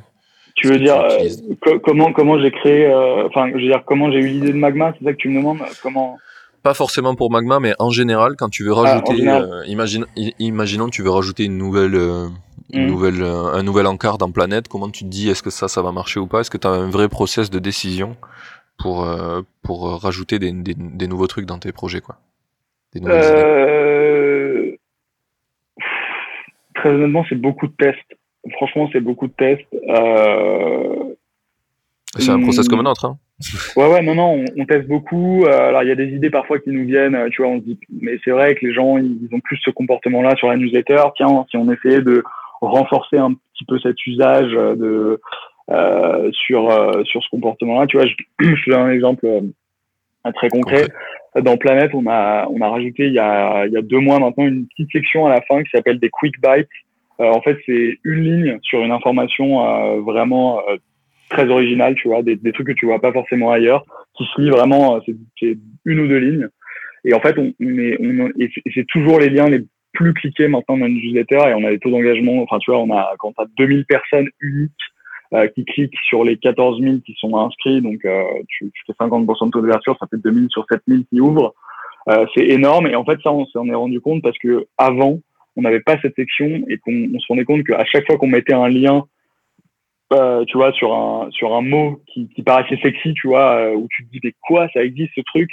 [0.56, 4.20] tu veux dire euh, comment comment j'ai créé euh, enfin je veux dire comment j'ai
[4.20, 5.60] eu l'idée de Magma, c'est ça que tu me demandes?
[5.82, 6.18] Comment?
[6.64, 9.24] Pas forcément pour Magma, mais en général, quand tu veux ah, rajouter,
[9.68, 10.06] imagine,
[10.40, 11.94] imaginons tu veux rajouter une nouvelle,
[12.74, 12.88] une mmh.
[12.88, 15.92] nouvelle, un nouvel encart dans Planète, comment tu te dis est-ce que ça, ça va
[15.92, 16.40] marcher ou pas?
[16.40, 18.16] Est-ce que tu as un vrai process de décision?
[18.78, 22.18] Pour, euh, pour rajouter des, des, des, nouveaux trucs dans tes projets quoi
[23.04, 24.76] euh...
[26.76, 28.18] Très honnêtement, c'est beaucoup de tests.
[28.54, 29.68] Franchement, c'est beaucoup de tests.
[29.90, 31.14] Euh...
[32.18, 33.06] C'est un process comme un autre.
[33.06, 33.18] Hein
[33.76, 35.44] ouais, ouais, non, non, on, teste beaucoup.
[35.44, 37.66] Euh, alors, il y a des idées parfois qui nous viennent, tu vois, on se
[37.66, 41.04] dit, mais c'est vrai que les gens, ils ont plus ce comportement-là sur la newsletter.
[41.18, 42.24] Tiens, si on essayait de
[42.62, 45.20] renforcer un petit peu cet usage de,
[45.72, 47.88] euh, sur euh, sur ce comportement-là.
[47.88, 48.14] Tu vois, je,
[48.56, 50.88] je te donne un exemple euh, très concret.
[51.42, 54.20] Dans Planète, on a on a rajouté il y a il y a deux mois
[54.20, 56.70] maintenant une petite section à la fin qui s'appelle des quick bites.
[57.20, 60.62] en fait, c'est une ligne sur une information vraiment
[61.30, 63.84] très originale, tu vois, des, des, trucs que tu vois pas forcément ailleurs,
[64.16, 65.02] qui se lit vraiment,
[65.40, 66.48] c'est une ou deux lignes.
[67.04, 70.48] Et en fait, on, on est, on, et c'est toujours les liens les plus cliqués
[70.48, 72.44] maintenant dans une newsletter et on a des taux d'engagement.
[72.44, 74.72] Enfin, tu vois, on a quand t'as 2000 personnes uniques
[75.34, 78.94] euh, qui cliquent sur les 14 000 qui sont inscrits, donc euh, tu, tu, fais
[78.94, 81.54] 50% de taux d'ouverture, ça fait 2000 sur 7000 qui ouvrent.
[82.36, 82.88] c'est énorme.
[82.88, 85.20] Et en fait, ça, on s'en est rendu compte parce que avant,
[85.56, 88.54] on n'avait pas cette section et qu'on se rendait compte qu'à chaque fois qu'on mettait
[88.54, 89.06] un lien,
[90.14, 93.76] euh, tu vois, sur un sur un mot qui, qui paraissait sexy, tu vois, euh,
[93.76, 95.50] où tu te dis mais quoi, ça existe ce truc?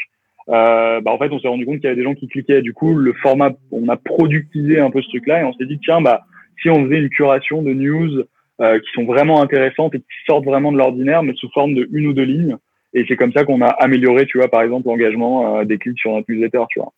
[0.49, 2.61] Euh, bah en fait, on s'est rendu compte qu'il y avait des gens qui cliquaient.
[2.61, 5.79] Du coup, le format, on a productisé un peu ce truc-là et on s'est dit
[5.83, 6.25] tiens, bah
[6.61, 8.25] si on faisait une curation de news
[8.61, 11.89] euh, qui sont vraiment intéressantes et qui sortent vraiment de l'ordinaire, mais sous forme de
[11.93, 12.57] une ou deux lignes.
[12.95, 15.99] Et c'est comme ça qu'on a amélioré, tu vois, par exemple, l'engagement euh, des clics
[15.99, 16.93] sur notre newsletter, tu vois.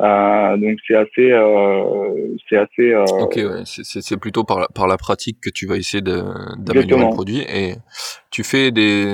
[0.00, 2.92] Euh, donc c'est assez, euh, c'est assez.
[2.92, 3.62] Euh, ok, ouais.
[3.64, 7.40] c'est plutôt par la, par la pratique que tu vas essayer d'améliorer le produit.
[7.52, 7.72] Et
[8.30, 9.12] tu fais des,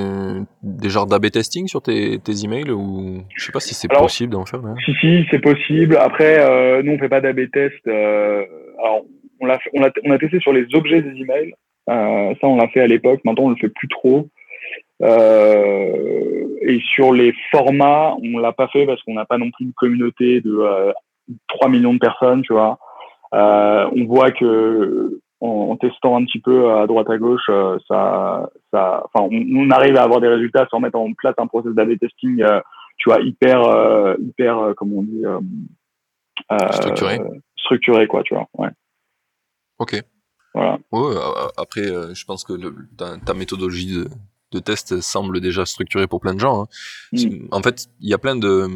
[0.63, 4.33] des genres d'AB testing sur tes, tes emails ou je sais pas si c'est possible
[4.33, 4.61] d'en faire.
[4.85, 5.97] Si si, c'est possible.
[5.97, 7.75] Après, euh, nous on fait pas d'AB test.
[7.87, 8.45] Euh,
[8.79, 9.07] alors
[9.41, 11.55] on l'a, on a, on a testé sur les objets des emails.
[11.87, 13.21] Ça on l'a fait à l'époque.
[13.25, 14.29] Maintenant on le fait plus trop.
[15.03, 19.67] Euh, et sur les formats, on l'a pas fait parce qu'on n'a pas non plus
[19.67, 20.93] une communauté de euh,
[21.49, 22.79] 3 millions de personnes, tu vois.
[23.35, 28.49] Euh, on voit que en, testant un petit peu à droite à gauche, euh, ça,
[28.73, 31.99] ça, enfin, on, arrive à avoir des résultats sans mettre en place un process d'AB
[31.99, 32.61] testing, euh,
[32.97, 35.23] tu vois, hyper, hyper, comme on dit,
[36.71, 37.19] structuré,
[37.59, 38.47] structuré, quoi, tu vois.
[38.57, 38.71] Ouais.
[39.79, 40.01] Ok.
[40.55, 40.79] Voilà.
[40.93, 41.17] Ouais,
[41.57, 44.09] après, je pense que le, ta, ta méthodologie de,
[44.53, 46.63] de test semble déjà structuré pour plein de gens.
[46.63, 46.69] Hein.
[47.13, 47.49] Mm.
[47.51, 48.69] En fait, il y a plein de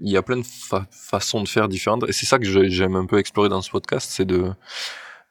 [0.00, 0.46] il y a plein de
[0.92, 4.08] façons de faire différentes et c'est ça que j'aime un peu explorer dans ce podcast,
[4.12, 4.52] c'est de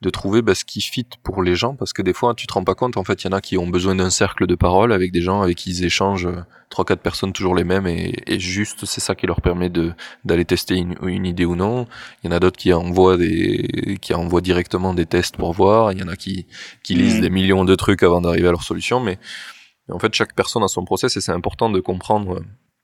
[0.01, 2.53] de trouver bah, ce qui fit pour les gens parce que des fois tu te
[2.53, 4.53] rends pas compte en fait il y en a qui ont besoin d'un cercle de
[4.53, 7.87] parole avec des gens avec qui ils échangent euh, trois quatre personnes toujours les mêmes
[7.87, 9.93] et, et juste c'est ça qui leur permet de
[10.23, 11.87] d'aller tester une, une, idée ou non
[12.23, 15.91] il y en a d'autres qui envoient des qui envoient directement des tests pour voir
[15.91, 16.45] il y en a qui
[16.83, 17.21] qui lisent mm.
[17.21, 19.17] des millions de trucs avant d'arriver à leur solution mais,
[19.89, 22.41] en fait chaque personne a son process et c'est important de comprendre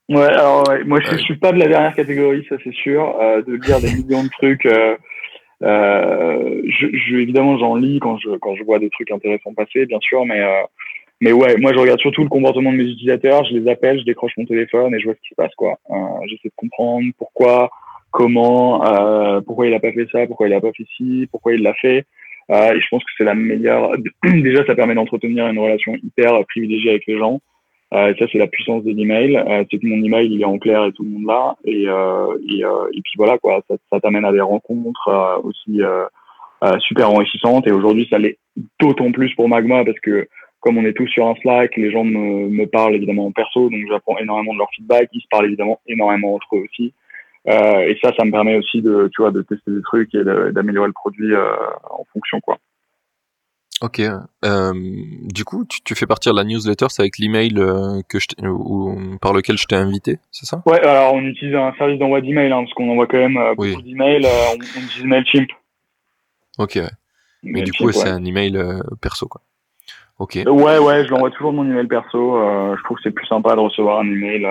[0.10, 3.54] Ouais, alors moi je, suis pas de la dernière catégorie, ça c'est sûr, euh, de
[3.54, 4.66] lire des millions de trucs.
[4.66, 4.98] Euh,
[5.62, 9.86] euh, je, je, évidemment, j'en lis quand je quand je vois des trucs intéressants passer,
[9.86, 10.64] bien sûr, mais euh,
[11.22, 13.46] mais ouais, moi je regarde surtout le comportement de mes utilisateurs.
[13.46, 15.78] Je les appelle, je décroche mon téléphone et je vois ce qui se passe, quoi.
[15.90, 15.96] Euh,
[16.28, 17.70] J'essaie de comprendre pourquoi,
[18.12, 21.54] comment, euh, pourquoi il a pas fait ça, pourquoi il a pas fait ci, pourquoi
[21.54, 22.06] il l'a fait.
[22.52, 23.92] Euh, et je pense que c'est la meilleure.
[24.24, 27.40] Déjà, ça permet d'entretenir une relation hyper privilégiée avec les gens.
[27.94, 29.38] Euh, ça, c'est la puissance de l'email.
[29.38, 31.56] Euh, c'est que mon email, il est en clair et tout le monde l'a.
[31.66, 33.62] Et, euh, et, et, puis voilà, quoi.
[33.70, 35.82] Ça, ça t'amène à des rencontres aussi
[36.80, 37.68] super enrichissantes.
[37.68, 38.38] Et aujourd'hui, ça l'est
[38.80, 40.28] d'autant plus pour Magma parce que
[40.60, 43.70] comme on est tous sur un Slack, les gens me, me parlent évidemment en perso,
[43.70, 45.10] donc j'apprends énormément de leur feedback.
[45.12, 46.94] Ils se parlent évidemment énormément entre eux aussi.
[47.50, 50.24] Euh, et ça, ça me permet aussi de, tu vois, de tester des trucs et
[50.24, 51.54] d'améliorer le produit euh,
[51.90, 52.58] en fonction, quoi.
[53.84, 54.00] Ok.
[54.00, 54.74] Euh,
[55.24, 59.18] du coup, tu, tu, fais partir la newsletter, c'est avec l'email euh, que je ou,
[59.22, 60.64] par lequel je t'ai invité, c'est ça?
[60.66, 63.56] Ouais, alors on utilise un service d'envoi d'email, hein, parce qu'on envoie quand même euh,
[63.56, 64.26] beaucoup d'emails.
[64.26, 65.50] Euh, on, on, utilise Mailchimp.
[66.60, 66.76] Ok.
[66.76, 66.88] Ouais.
[67.44, 68.58] Mais du coup, c'est un email
[69.02, 69.42] perso, quoi.
[70.18, 70.40] Ok.
[70.46, 72.40] ouais, ouais, je l'envoie toujours de mon email perso.
[72.78, 74.48] je trouve que c'est plus sympa de recevoir un email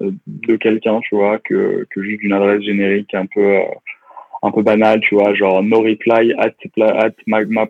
[0.00, 3.58] de quelqu'un, tu vois, que, que juste d'une adresse générique un peu
[4.42, 7.66] un peu banal, tu vois, genre no reply at, at magma,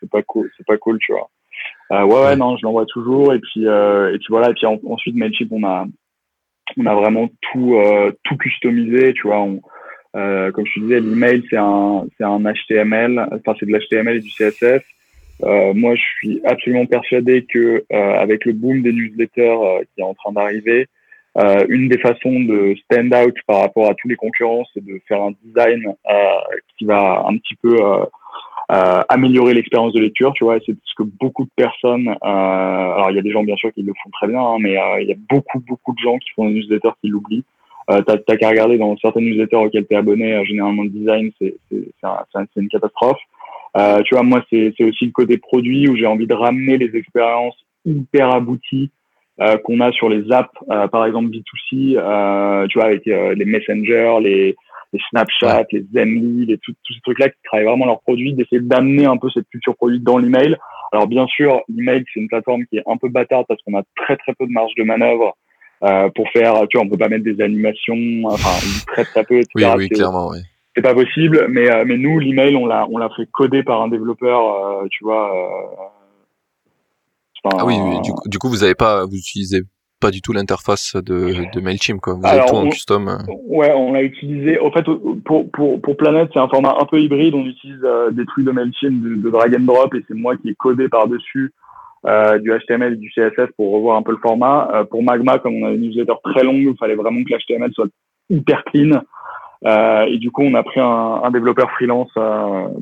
[0.00, 1.28] c'est pas cool, c'est pas cool, tu vois.
[1.92, 4.66] Euh, ouais, ouais, non, je l'envoie toujours et puis euh, et puis voilà et puis
[4.66, 5.86] ensuite Mailchimp on a
[6.78, 9.40] on a vraiment tout euh, tout customisé, tu vois.
[9.40, 9.60] On,
[10.14, 14.16] euh, comme je te disais, l'email c'est un c'est un HTML, enfin c'est de l'HTML
[14.16, 14.82] et du CSS.
[15.44, 20.04] Euh, moi, je suis absolument persuadé que euh, avec le boom des newsletters qui est
[20.04, 20.86] en train d'arriver,
[21.38, 25.00] euh, une des façons de stand out par rapport à tous les concurrents, c'est de
[25.08, 26.14] faire un design euh,
[26.76, 28.04] qui va un petit peu euh,
[28.70, 30.58] euh améliorer l'expérience de lecture, tu vois.
[30.66, 33.72] C'est ce que beaucoup de personnes, euh, alors il y a des gens bien sûr
[33.72, 36.30] qui le font très bien, hein, mais il y a beaucoup beaucoup de gens qui
[36.36, 37.44] font des newsletters qui l'oublient.
[37.90, 42.60] Euh, t'as qu'à regarder dans certaines newsletters auxquelles t'es abonné, généralement le design c'est c'est
[42.60, 43.20] une catastrophe.
[44.04, 47.56] tu vois, moi c'est aussi le côté produit où j'ai envie de ramener les expériences
[47.86, 48.90] hyper abouties
[49.40, 53.44] euh, qu'on a sur les apps, euh, par exemple B2C, euh, tu vois, avec les
[53.46, 54.54] Messenger, les,
[54.92, 59.06] les Snapchat, les Zenly, les tous ces trucs-là qui travaillent vraiment leurs produits, d'essayer d'amener
[59.06, 60.56] un peu cette culture produit dans l'email.
[60.92, 63.82] Alors bien sûr, l'email c'est une plateforme qui est un peu bâtarde parce qu'on a
[63.96, 65.34] très très peu de marge de manœuvre
[65.82, 69.36] euh, pour faire, tu vois, on peut pas mettre des animations, enfin très très peu,
[69.36, 69.50] etc.
[69.54, 70.38] Oui, oui, clairement, oui.
[70.76, 73.88] C'est pas possible, mais mais nous l'email on l'a on l'a fait coder par un
[73.88, 76.01] développeur, tu vois
[77.44, 79.62] ah oui, du, coup, du coup, vous avez pas, vous utilisez
[80.00, 82.14] pas du tout l'interface de, de Mailchimp, quoi.
[82.14, 83.08] Vous avez tout en custom.
[83.08, 83.18] Euh.
[83.46, 84.58] Ouais, on l'a utilisé.
[84.60, 84.84] En fait,
[85.24, 87.34] pour, pour, pour Planet, c'est un format un peu hybride.
[87.34, 90.36] On utilise euh, des trucs de Mailchimp, de, de, drag and drop, et c'est moi
[90.36, 91.52] qui ai codé par-dessus
[92.40, 94.84] du HTML et du CSS pour revoir un peu le format.
[94.90, 97.86] pour Magma, comme on a une newsletter très longue, il fallait vraiment que l'HTML soit
[98.28, 99.00] hyper clean.
[100.08, 102.10] et du coup, on a pris un, développeur freelance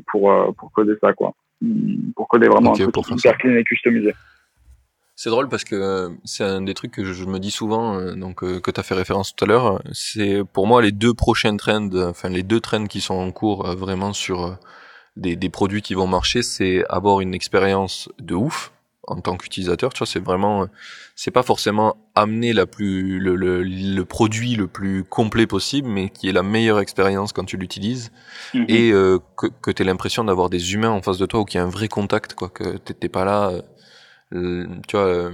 [0.07, 1.33] pour pour coder ça, quoi,
[2.15, 4.11] pour coder vraiment un truc hyper clean et customisé.
[5.23, 8.15] C'est drôle parce que euh, c'est un des trucs que je me dis souvent, euh,
[8.15, 9.79] donc euh, que tu as fait référence tout à l'heure.
[9.91, 13.67] C'est pour moi les deux prochaines trends, enfin les deux trends qui sont en cours
[13.75, 14.57] vraiment sur
[15.17, 18.71] des, des produits qui vont marcher, c'est avoir une expérience de ouf
[19.03, 19.93] en tant qu'utilisateur.
[19.93, 20.67] Tu vois, c'est vraiment,
[21.15, 26.09] c'est pas forcément amener la plus le, le, le, produit le plus complet possible, mais
[26.09, 28.11] qui est la meilleure expérience quand tu l'utilises
[28.55, 28.65] mhm.
[28.69, 28.91] et
[29.37, 31.63] que, que tu l'impression d'avoir des humains en face de toi ou qu'il y a
[31.63, 33.61] un vrai contact, quoi, que t'es pas là euh,
[34.31, 35.31] tu vois, euh,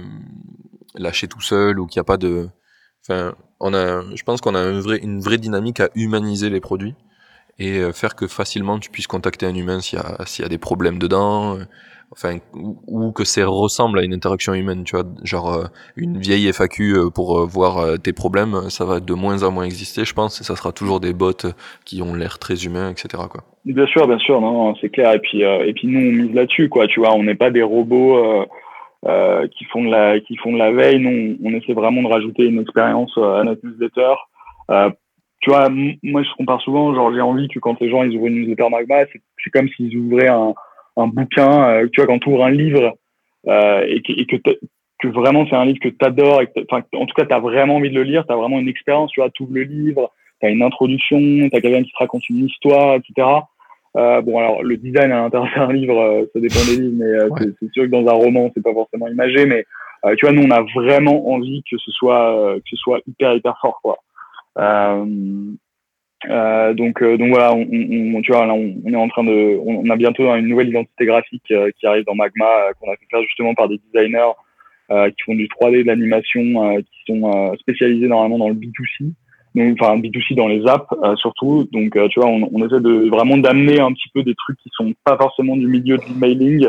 [0.96, 2.48] lâcher tout seul ou qu'il n'y a pas de.
[3.02, 6.60] Enfin, on a, je pense qu'on a une vraie, une vraie dynamique à humaniser les
[6.60, 6.94] produits
[7.58, 10.46] et euh, faire que facilement tu puisses contacter un humain s'il y a, s'il y
[10.46, 11.58] a des problèmes dedans,
[12.12, 17.10] enfin, ou, que ça ressemble à une interaction humaine, tu vois, genre une vieille FAQ
[17.14, 20.54] pour voir tes problèmes, ça va de moins en moins exister, je pense, et ça
[20.54, 21.32] sera toujours des bots
[21.84, 23.24] qui ont l'air très humains, etc.
[23.30, 23.42] Quoi.
[23.64, 26.68] Bien sûr, bien sûr, non, c'est clair, et puis, et puis nous on mise là-dessus,
[26.68, 28.46] quoi, tu vois, on n'est pas des robots euh,
[29.04, 30.98] qui font de la qui font de la veille.
[30.98, 34.14] Nous, on, essaie vraiment de rajouter une expérience euh, à notre newsletter.
[34.70, 34.90] Euh,
[35.40, 35.68] tu vois,
[36.02, 38.68] moi je compare souvent, genre j'ai envie que quand les gens ils ouvrent une newsletter
[38.70, 40.52] Magma, c'est comme s'ils ouvraient un,
[40.96, 41.86] un bouquin.
[41.92, 42.94] tu vois, quand tu ouvres un livre
[43.46, 44.36] et que, et que,
[44.98, 47.90] que vraiment c'est un livre que tu enfin en tout cas tu as vraiment envie
[47.90, 50.46] de le lire, tu as vraiment une expérience, tu vois, tu ouvres le livre, tu
[50.46, 53.28] as une introduction, tu as quelqu'un qui te raconte une histoire, etc.
[53.98, 57.04] Euh, bon, alors le design à l'intérieur d'un livre, euh, ça dépend des livres, mais
[57.04, 57.28] euh,
[57.58, 59.44] c'est sûr que dans un roman, c'est pas forcément imagé.
[59.44, 59.64] Mais
[60.16, 63.58] tu vois, nous, on a vraiment envie que ce soit que ce soit hyper hyper
[63.60, 63.98] fort, quoi.
[66.74, 69.90] donc donc voilà, on, on, tu vois, là, on, on, est en train de, on,
[69.90, 71.42] a bientôt une nouvelle identité graphique
[71.80, 74.30] qui arrive dans Magma, qu'on a fait faire justement par des designers
[74.88, 79.12] qui font du 3D, de l'animation, qui sont spécialisés normalement dans le B2C
[79.58, 81.68] donc enfin B2C dans les apps euh, surtout.
[81.72, 84.58] Donc euh, tu vois, on, on, essaie de vraiment d'amener un petit peu des trucs
[84.58, 86.68] qui sont pas forcément du milieu de l'emailing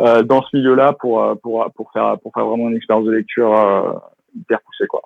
[0.00, 4.02] euh, dans ce milieu-là pour pour pour faire pour faire vraiment une expérience de lecture
[4.34, 5.02] hyper poussée quoi.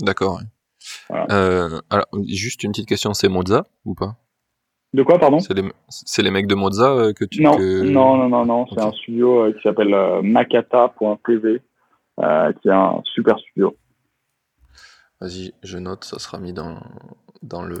[0.00, 0.40] D'accord.
[1.10, 4.16] alors juste une petite question, c'est Moza ou pas?
[4.94, 5.38] De quoi pardon?
[5.88, 7.82] C'est les mecs de Moza que tu non que...
[7.82, 11.60] non non non non c'est un studio qui s'appelle Makata.tv
[12.18, 13.76] qui est un super studio.
[15.20, 16.78] Vas-y, je note, ça sera mis dans,
[17.42, 17.78] dans, le,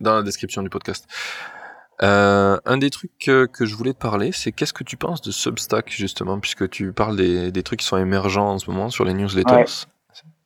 [0.00, 1.06] dans la description du podcast.
[2.02, 5.32] Euh, un des trucs que, je voulais te parler, c'est qu'est-ce que tu penses de
[5.32, 9.04] Substack, justement, puisque tu parles des, des trucs qui sont émergents en ce moment sur
[9.04, 9.54] les newsletters.
[9.54, 9.64] Ouais.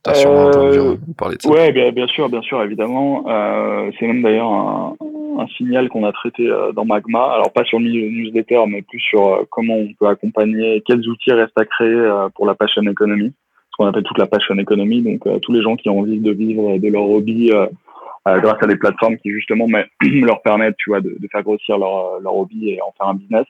[0.02, 1.50] T'as sûrement entendu euh, parler de ça.
[1.50, 3.24] Ouais, bien, bien sûr, bien sûr, évidemment.
[3.28, 4.96] Euh, c'est même d'ailleurs un,
[5.38, 7.34] un, signal qu'on a traité dans Magma.
[7.34, 11.60] Alors pas sur le newsletter, mais plus sur comment on peut accompagner, quels outils restent
[11.60, 13.32] à créer pour la passion economy
[13.72, 16.20] ce qu'on appelle toute la passion économie, donc euh, tous les gens qui ont envie
[16.20, 17.66] de vivre de leur hobby euh,
[18.28, 21.42] euh, grâce à des plateformes qui justement mais, leur permettent, tu vois, de, de faire
[21.42, 23.46] grossir leur, leur hobby et en faire un business.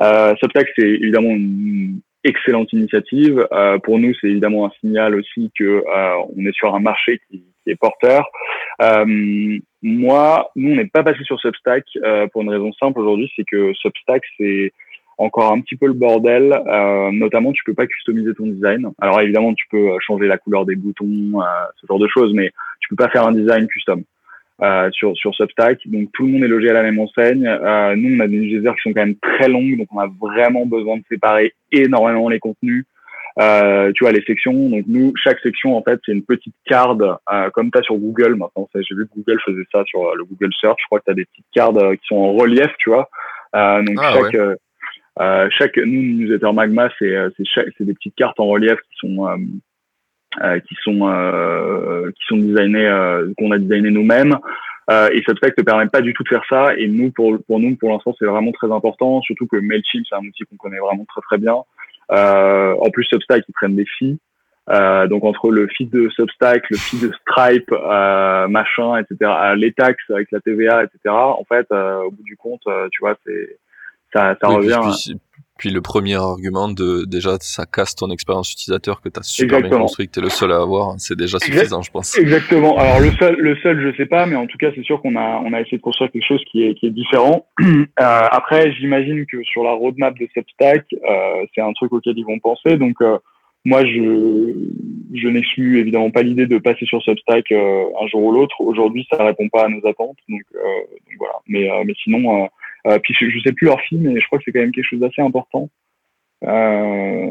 [0.00, 3.46] Euh, Substack, c'est évidemment une excellente initiative.
[3.52, 7.20] Euh, pour nous, c'est évidemment un signal aussi que euh, on est sur un marché
[7.28, 8.26] qui, qui est porteur.
[8.82, 11.84] Euh, moi, nous, on n'est pas passé sur Substack
[12.32, 14.72] pour une raison simple aujourd'hui, c'est que Substack, c'est
[15.20, 16.52] encore un petit peu le bordel.
[16.66, 18.88] Euh, notamment, tu peux pas customiser ton design.
[19.00, 21.44] Alors évidemment, tu peux euh, changer la couleur des boutons, euh,
[21.80, 22.50] ce genre de choses, mais
[22.80, 24.02] tu peux pas faire un design custom.
[24.62, 25.78] Euh, sur, sur Substack.
[25.86, 27.44] Donc tout le monde est logé à la même enseigne.
[27.96, 30.66] Nous, on a des newsletters qui sont quand même très longues, donc on a vraiment
[30.66, 32.84] besoin de séparer énormément les contenus.
[33.38, 34.68] Tu vois les sections.
[34.68, 37.00] Donc nous, chaque section en fait, c'est une petite carte
[37.54, 38.34] comme tu as sur Google.
[38.34, 40.76] Maintenant, j'ai vu que Google faisait ça sur le Google Search.
[40.78, 43.08] Je crois que tu as des petites cartes qui sont en relief, tu vois.
[43.54, 44.58] donc ah, chaque
[45.18, 49.26] euh, chaque nous newsletter Magma c'est euh, c'est des petites cartes en relief qui sont
[49.26, 49.36] euh,
[50.42, 51.00] euh qui sont
[52.14, 54.38] qui sont designées qu'on a designé nous-mêmes
[54.88, 57.76] et Substack ne permet pas du tout de faire ça et nous pour pour nous
[57.76, 61.04] pour l'instant c'est vraiment très important surtout que Mailchimp c'est un outil qu'on connaît vraiment
[61.06, 61.56] très très bien
[62.10, 64.18] en plus Substack ils prennent des fees
[64.70, 69.72] euh, donc entre le feed de Substack, le feed de Stripe, euh, machin, etc., les
[69.72, 70.98] taxes avec la TVA, etc.
[71.06, 73.58] En fait, euh, au bout du compte, tu vois, c'est
[74.12, 74.80] ça, ça revient.
[75.60, 79.60] Puis, le premier argument de déjà ça casse ton expérience utilisateur que tu as super
[79.60, 82.16] bien construit, que tu es le seul à avoir, c'est déjà suffisant, je pense.
[82.16, 82.78] Exactement.
[82.78, 85.16] Alors le seul, le seul, je sais pas, mais en tout cas c'est sûr qu'on
[85.16, 87.44] a on a essayé de construire quelque chose qui est qui est différent.
[87.60, 92.24] euh, après, j'imagine que sur la roadmap de Substack, euh, c'est un truc auquel ils
[92.24, 92.78] vont penser.
[92.78, 93.18] Donc euh,
[93.66, 94.54] moi, je
[95.12, 98.62] je n'exclus évidemment pas l'idée de passer sur Substack euh, un jour ou l'autre.
[98.62, 101.34] Aujourd'hui, ça répond pas à nos attentes, donc, euh, donc voilà.
[101.48, 102.48] Mais mais sinon
[102.86, 104.88] euh, puis je, sais plus leur film, mais je crois que c'est quand même quelque
[104.88, 105.68] chose d'assez important.
[106.44, 107.30] Euh,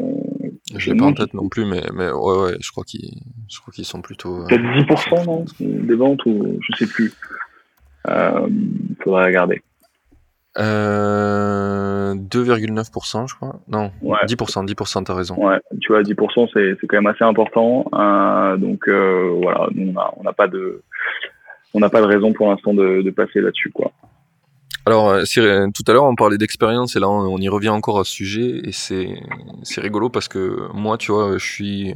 [0.76, 3.10] je l'ai pas en tête non plus, mais, mais ouais, ouais, je crois qu'ils,
[3.48, 4.44] je crois qu'ils sont plutôt.
[4.46, 7.12] Peut-être 10% non des ventes ou je sais plus.
[8.08, 8.48] Euh,
[9.02, 9.62] faudrait regarder.
[10.58, 13.60] Euh, 2,9%, je crois.
[13.68, 14.18] Non, ouais.
[14.26, 15.36] 10%, 10%, t'as raison.
[15.36, 17.86] Ouais, tu vois, 10%, c'est, c'est quand même assez important.
[17.94, 20.82] Euh, donc euh, voilà, nous, on n'a pas de,
[21.72, 23.92] on n'a pas de raison pour l'instant de, de passer là-dessus, quoi.
[24.86, 28.04] Alors, euh, tout à l'heure, on parlait d'expérience et là, on, y revient encore à
[28.04, 29.20] ce sujet et c'est
[29.62, 31.94] c'est rigolo parce que moi, tu vois, je suis euh,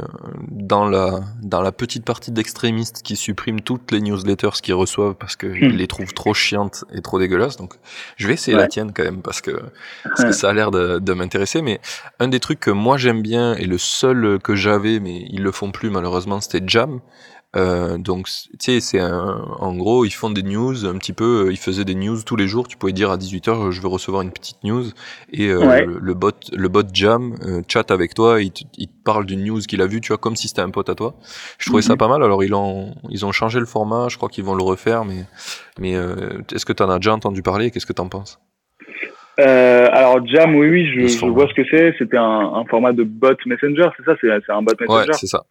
[0.50, 5.36] dans la dans la petite partie d'extrémistes qui suppriment toutes les newsletters qu'ils reçoivent parce
[5.36, 5.76] qu'ils hmm.
[5.76, 7.56] les trouvent trop chiantes et trop dégueulasses.
[7.56, 7.74] Donc,
[8.16, 9.62] je vais essayer la tienne quand même parce que
[10.04, 11.62] parce que ça a l'air de, de m'intéresser.
[11.62, 11.80] Mais
[12.20, 15.52] un des trucs que moi j'aime bien et le seul que j'avais, mais ils le
[15.52, 17.00] font plus malheureusement, c'était Jam.
[17.56, 21.48] Euh, donc, tu sais, c'est en gros, ils font des news un petit peu.
[21.50, 22.68] Ils faisaient des news tous les jours.
[22.68, 24.84] Tu pouvais dire à 18h, je veux recevoir une petite news.
[25.32, 28.40] Et euh, le, bot, le bot Jam euh, chat avec toi.
[28.42, 30.70] Il te, il parle d'une news qu'il a vue, tu vois, comme si c'était un
[30.70, 31.14] pote à toi.
[31.58, 31.98] Je trouvais ça mhm.
[31.98, 32.22] pas mal.
[32.22, 34.08] Alors, ils ont, ils ont changé le format.
[34.08, 35.04] Je crois qu'ils vont le refaire.
[35.04, 35.24] Mais,
[35.78, 37.70] mais euh, est-ce que tu en as déjà entendu parler?
[37.70, 38.40] Qu'est-ce que tu en penses?
[39.40, 41.94] Euh, alors Jam, oui, oui, je, je vois ce que c'est.
[41.98, 44.14] C'était un, un, format de bot messenger, c'est ça?
[44.20, 45.08] C'est un bot messenger.
[45.08, 45.44] Ouais, c'est ça.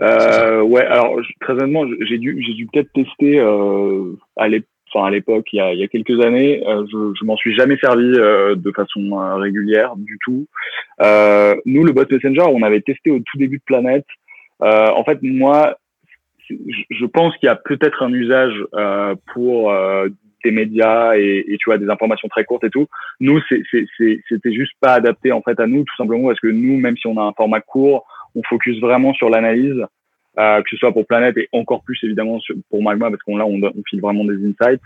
[0.00, 4.68] Euh, ouais, alors très honnêtement, j'ai dû, j'ai dû peut-être tester euh, à l'époque.
[4.94, 7.78] Enfin, à l'époque, il, il, y a quelques années, euh, je, je m'en suis jamais
[7.78, 10.46] servi euh, de façon euh, régulière du tout.
[11.00, 14.04] Euh, nous, le bot messenger, on avait testé au tout début de Planète.
[14.60, 15.78] en fait, moi,
[16.50, 18.54] je pense qu'il y a peut-être un usage
[19.32, 19.72] pour
[20.44, 22.86] des médias et, et, tu vois des informations très courtes et tout.
[23.20, 26.98] Nous, c'était juste pas adapté en fait à nous, tout simplement parce que nous, même
[26.98, 29.84] si on a un format court, on focus vraiment sur l'analyse,
[30.38, 32.38] euh, que ce soit pour Planète et encore plus évidemment
[32.70, 34.82] pour Magma parce qu'on là on, on file vraiment des insights.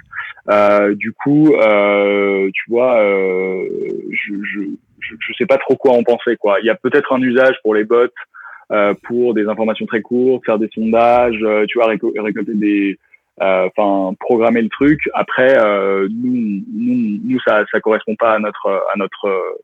[0.50, 3.68] Euh, du coup, euh, tu vois, euh,
[4.10, 4.60] je, je,
[5.00, 6.58] je, sais pas trop quoi en penser quoi.
[6.60, 8.06] Il y a peut-être un usage pour les bots
[8.72, 12.98] euh, pour des informations très courtes, faire des sondages, euh, tu vois, récolter des
[13.38, 15.00] enfin programmer le truc.
[15.12, 15.54] Après,
[16.08, 19.58] nous, nous, nous, ça, ça correspond pas à notre, à notre,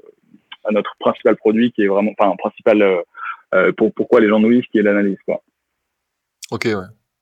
[0.64, 3.00] à notre principal produit qui est vraiment, enfin, principal euh,
[3.76, 5.42] pour pourquoi les gens nous lisent, qui est l'analyse, quoi.
[6.50, 6.74] Ok, ouais.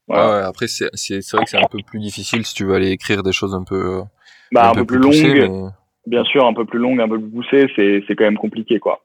[0.08, 0.28] Voilà.
[0.28, 2.74] ouais après, c'est, c'est, c'est vrai que c'est un peu plus difficile si tu veux
[2.74, 4.02] aller écrire des choses un peu, euh,
[4.50, 5.70] bah, un, un peu, plus, longues.
[6.06, 8.80] Bien sûr, un peu plus longues, un peu plus poussées, c'est, c'est quand même compliqué,
[8.80, 9.04] quoi.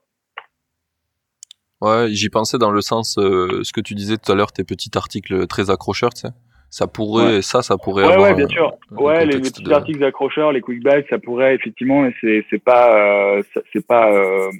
[1.80, 4.64] Ouais, j'y pensais dans le sens, euh, ce que tu disais tout à l'heure, tes
[4.64, 6.34] petits articles très accrocheurs, tu sais.
[6.70, 8.30] Ça pourrait, ça, ça pourrait ouais, avoir.
[8.30, 8.74] Ouais, bien sûr.
[8.90, 13.42] ouais, les, petits articles accrocheurs, les quick bites, ça pourrait effectivement, c'est, c'est pas, euh,
[13.72, 14.50] c'est pas, euh,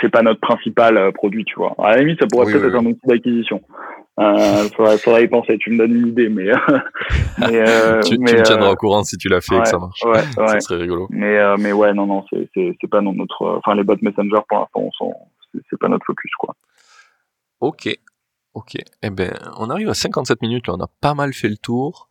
[0.00, 1.74] c'est pas notre principal euh, produit, tu vois.
[1.78, 3.60] À la limite, ça pourrait peut-être être un outil d'acquisition.
[4.20, 5.58] Euh, faudrait, faudrait y penser.
[5.58, 6.46] Tu me donnes une idée, mais,
[7.38, 9.78] mais euh, tu, tu me tiendras au courant si tu l'as fait et que ça
[9.78, 10.02] marche.
[10.04, 11.08] Ouais, ça serait rigolo.
[11.10, 13.58] Mais euh, mais ouais, non non, c'est c'est c'est pas notre.
[13.58, 14.90] Enfin, les bots Messenger pour l'instant,
[15.52, 16.54] c'est pas notre focus, quoi.
[17.60, 17.88] Ok,
[18.54, 21.56] Ok, eh ben, on arrive à 57 minutes, là, on a pas mal fait le
[21.56, 22.08] tour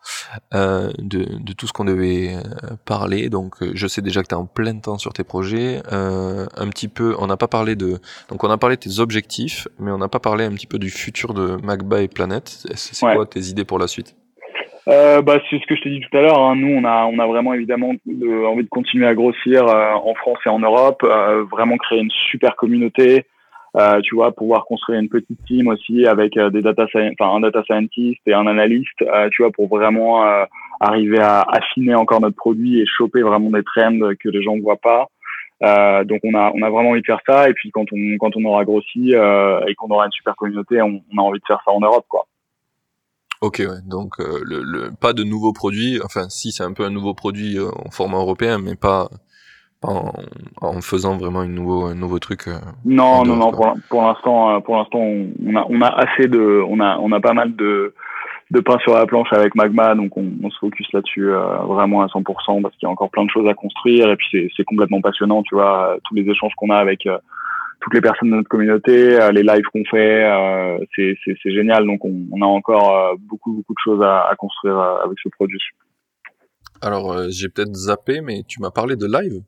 [0.54, 4.28] euh, de, de, tout ce qu'on devait euh, parler, donc euh, je sais déjà que
[4.28, 7.48] tu es en plein temps sur tes projets, euh, un petit peu, on n'a pas
[7.48, 10.52] parlé de, donc on a parlé de tes objectifs, mais on n'a pas parlé un
[10.52, 14.14] petit peu du futur de Magba et Planet, c'est quoi tes idées pour la suite?
[14.89, 16.39] Euh, bah, c'est ce que je t'ai dit tout à l'heure.
[16.39, 16.58] Hein.
[16.58, 20.39] Nous, on a, on a vraiment évidemment de, envie de continuer à grossir en France
[20.46, 21.08] et en Europe,
[21.50, 23.26] vraiment créer une super communauté,
[23.76, 27.39] euh, tu vois, pouvoir construire une petite team aussi avec euh, des data enfin un
[27.39, 30.45] data scientist et un analyste, euh, tu vois, pour vraiment euh,
[30.80, 34.61] arriver à affiner encore notre produit et choper vraiment des trends que les gens ne
[34.61, 35.07] voient pas.
[36.03, 38.36] donc on a on a vraiment envie de faire ça et puis quand on quand
[38.36, 41.61] on aura grossi et qu'on aura une super communauté, on, on, a envie de faire
[41.65, 42.28] ça en Europe quoi.
[43.41, 43.82] Ok, ouais.
[43.86, 47.57] donc le, le, pas de nouveaux produits, enfin si c'est un peu un nouveau produit
[47.59, 49.09] en format européen, mais pas
[49.84, 50.13] en,
[50.61, 52.47] en, faisant vraiment une nouveau, un nouveau truc.
[52.47, 53.51] Euh, non, non, non.
[53.51, 57.11] Pour, pour l'instant, euh, pour l'instant, on a, on a assez de, on a, on
[57.11, 57.93] a pas mal de,
[58.51, 62.01] de pain sur la planche avec Magma, donc on, on se focus là-dessus euh, vraiment
[62.01, 64.63] à 100% parce qu'il y a encore plein de choses à construire et puis c'est
[64.63, 67.07] complètement passionnant, tu vois, tous les échanges qu'on a avec
[67.81, 70.25] toutes les personnes de notre communauté, les lives qu'on fait,
[70.95, 71.86] c'est génial.
[71.86, 75.59] Donc on, on a encore beaucoup, beaucoup de choses à, à construire avec ce produit.
[76.81, 79.41] Alors j'ai peut-être zappé, mais tu m'as parlé de live.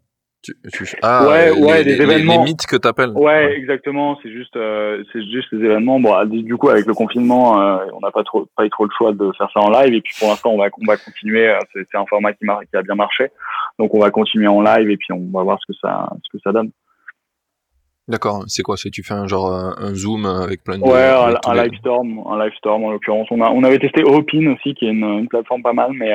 [1.02, 2.44] Ah, ouais, ouais, les, des événements.
[2.44, 3.10] Les, mythes que t'appelles.
[3.12, 4.18] Ouais, ouais, exactement.
[4.22, 6.00] C'est juste, euh, c'est juste les événements.
[6.00, 8.92] Bon, du coup, avec le confinement, euh, on n'a pas trop, pas eu trop le
[8.98, 9.94] choix de faire ça en live.
[9.94, 11.48] Et puis, pour l'instant, on va, on va continuer.
[11.48, 13.30] Euh, c'est un format qui, qui a bien marché.
[13.80, 16.38] Donc, on va continuer en live et puis on va voir ce que ça, ce
[16.38, 16.72] que ça donne.
[18.08, 18.44] D'accord.
[18.48, 18.78] C'est quoi?
[18.78, 20.84] C'est tu fais un genre un zoom avec plein de.
[20.84, 23.28] Ouais, un, live storm, un live storm en l'occurrence.
[23.32, 26.14] On a, on avait testé Hopin aussi, qui est une, une plateforme pas mal, mais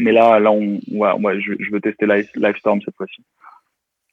[0.00, 3.22] mais là, là, on, ouais, ouais, je, je veux tester Livestorm cette fois-ci.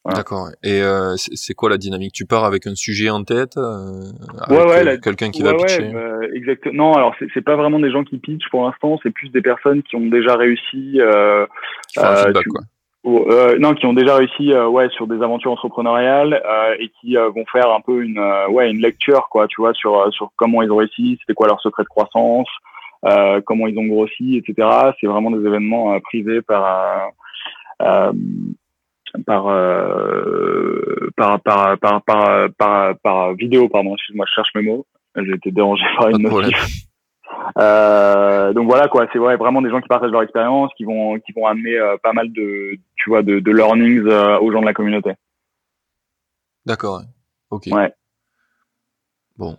[0.05, 0.49] D'accord.
[0.63, 2.13] Et euh, c'est quoi la dynamique?
[2.13, 4.03] Tu pars avec un sujet en tête euh,
[4.39, 5.91] avec ouais, ouais, quelqu'un qui va pitcher?
[5.91, 6.73] bah, Exactement.
[6.75, 9.83] Non, alors c'est pas vraiment des gens qui pitchent pour l'instant, c'est plus des personnes
[9.83, 11.01] qui ont déjà réussi.
[11.01, 11.45] Euh,
[11.89, 12.61] qui font feedback, quoi.
[13.05, 17.15] Euh, non, qui ont déjà réussi euh, ouais sur des aventures entrepreneuriales euh, et qui
[17.15, 18.19] vont faire un peu une
[18.49, 21.61] ouais une lecture quoi, tu vois sur sur comment ils ont réussi, c'était quoi leur
[21.61, 22.49] secret de croissance,
[23.45, 24.67] comment ils ont grossi, etc.
[24.99, 27.11] C'est vraiment des événements privés par
[29.25, 29.45] par,
[31.15, 32.01] par, par, par,
[32.57, 34.85] par, par, vidéo, pardon, excuse-moi, je cherche mes mots.
[35.15, 36.83] J'ai été dérangé par une notif.
[37.57, 41.17] Euh, donc voilà quoi, c'est vrai, vraiment des gens qui partagent leur expérience, qui vont
[41.19, 44.61] qui vont amener euh, pas mal de tu vois de, de learnings euh, aux gens
[44.61, 45.13] de la communauté.
[46.65, 47.01] D'accord.
[47.49, 47.67] Ok.
[47.71, 47.93] Ouais.
[49.37, 49.57] Bon.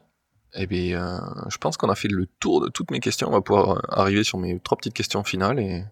[0.55, 1.21] Eh bien,
[1.51, 3.29] je pense qu'on a fait le tour de toutes mes questions.
[3.29, 5.83] On va pouvoir arriver sur mes trois petites questions finales et,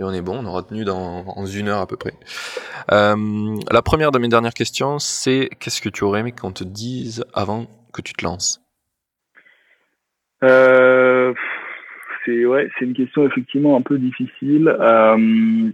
[0.00, 0.38] on est bon.
[0.38, 2.14] On aura tenu dans, une heure à peu près.
[2.88, 7.24] la première de mes dernières questions, c'est qu'est-ce que tu aurais aimé qu'on te dise
[7.32, 8.64] avant que tu te lances?
[10.44, 11.32] Euh,
[12.24, 14.68] c'est ouais, c'est une question effectivement un peu difficile.
[14.68, 15.70] Euh,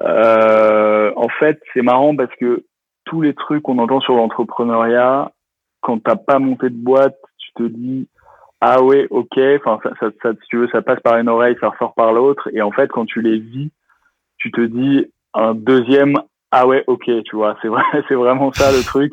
[0.00, 2.64] euh, en fait, c'est marrant parce que
[3.04, 5.32] tous les trucs qu'on entend sur l'entrepreneuriat,
[5.82, 8.08] quand t'as pas monté de boîte, tu te dis
[8.60, 11.68] ah ouais, ok, enfin ça, ça, si tu veux, ça passe par une oreille, ça
[11.68, 13.70] ressort par l'autre, et en fait, quand tu les vis,
[14.38, 16.16] tu te dis un deuxième
[16.54, 19.10] ah ouais, ok, tu vois, c'est vrai, c'est vraiment ça le truc.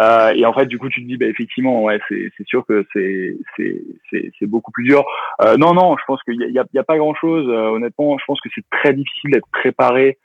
[0.00, 2.66] Euh, et en fait, du coup, tu te dis, bah, effectivement, ouais, c'est, c'est sûr
[2.66, 5.04] que c'est, c'est, c'est, c'est beaucoup plus dur.
[5.42, 7.48] Euh, non, non, je pense qu'il y a, y a, pas grand chose.
[7.48, 10.18] Euh, honnêtement, je pense que c'est très difficile d'être préparé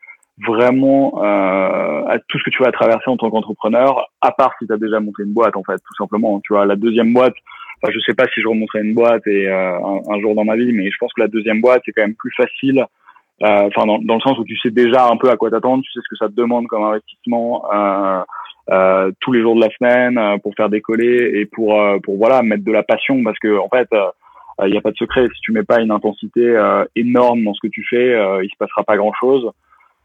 [0.46, 4.68] vraiment euh, à tout ce que tu vas traverser en tant qu'entrepreneur, à part si
[4.68, 6.40] tu as déjà monté une boîte, en fait, tout simplement.
[6.42, 7.34] Tu vois, la deuxième boîte,
[7.82, 9.78] enfin, je sais pas si je remonterai une boîte et euh,
[10.10, 12.16] un, jour dans ma vie, mais je pense que la deuxième boîte, c'est quand même
[12.16, 12.86] plus facile
[13.44, 15.84] euh, enfin dans, dans, le sens où tu sais déjà un peu à quoi t'attendre,
[15.84, 18.24] tu sais ce que ça te demande comme investissement euh,
[18.72, 22.18] euh, tous les jours de la semaine euh, pour faire décoller et pour euh, pour
[22.18, 23.88] voilà mettre de la passion parce que en fait
[24.66, 26.58] il n'y a pas de secret si tu mets pas une intensité
[26.96, 29.52] énorme dans ce que tu fais, il se passera pas grand chose.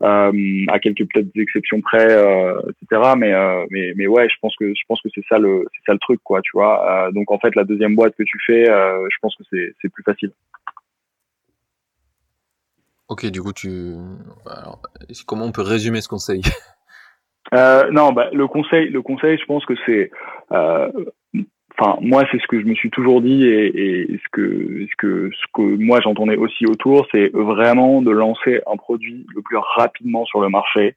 [0.03, 3.13] À quelques peut-être exceptions près, etc.
[3.17, 3.33] Mais,
[3.71, 5.99] mais mais ouais, je pense que je pense que c'est ça le c'est ça le
[6.01, 7.11] truc quoi, tu vois.
[7.13, 10.03] donc en fait la deuxième boîte que tu fais, je pense que c'est c'est plus
[10.03, 10.33] facile.
[13.13, 13.95] Ok, du coup, tu.
[14.47, 14.81] Alors,
[15.27, 16.41] comment on peut résumer ce conseil?
[17.53, 20.11] Euh, Non, bah, le conseil, le conseil, je pense que c'est.
[21.79, 24.97] Enfin, moi, c'est ce que je me suis toujours dit et, et ce que ce
[24.99, 29.57] que ce que moi j'entendais aussi autour, c'est vraiment de lancer un produit le plus
[29.57, 30.97] rapidement sur le marché.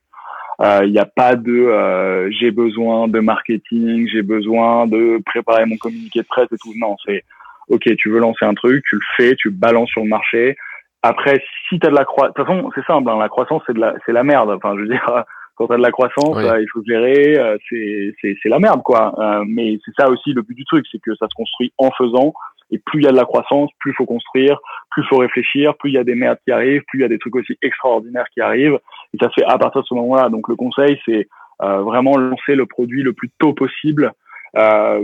[0.59, 5.65] Il euh, n'y a pas de euh, j'ai besoin de marketing, j'ai besoin de préparer
[5.65, 6.73] mon communiqué de presse et tout.
[6.78, 7.23] Non, c'est
[7.69, 10.57] ok, tu veux lancer un truc, tu le fais, tu balances sur le marché.
[11.03, 13.61] Après, si tu as de la croissance, de toute façon, c'est simple, hein, la croissance,
[13.67, 14.49] c'est de la, c'est la merde.
[14.49, 15.23] Enfin, je veux dire,
[15.56, 18.60] quand tu as de la croissance, euh, il faut gérer, euh, c'est, c'est, c'est la
[18.60, 19.14] merde, quoi.
[19.18, 21.91] Euh, mais c'est ça aussi le but du truc, c'est que ça se construit en
[21.91, 22.34] faisant.
[22.72, 24.60] Et plus il y a de la croissance, plus il faut construire,
[24.91, 27.06] plus il faut réfléchir, plus il y a des merdes qui arrivent, plus il y
[27.06, 28.80] a des trucs aussi extraordinaires qui arrivent.
[29.14, 30.30] Et ça se fait à partir de ce moment-là.
[30.30, 31.28] Donc le conseil, c'est
[31.60, 34.12] vraiment lancer le produit le plus tôt possible.
[34.56, 34.99] ça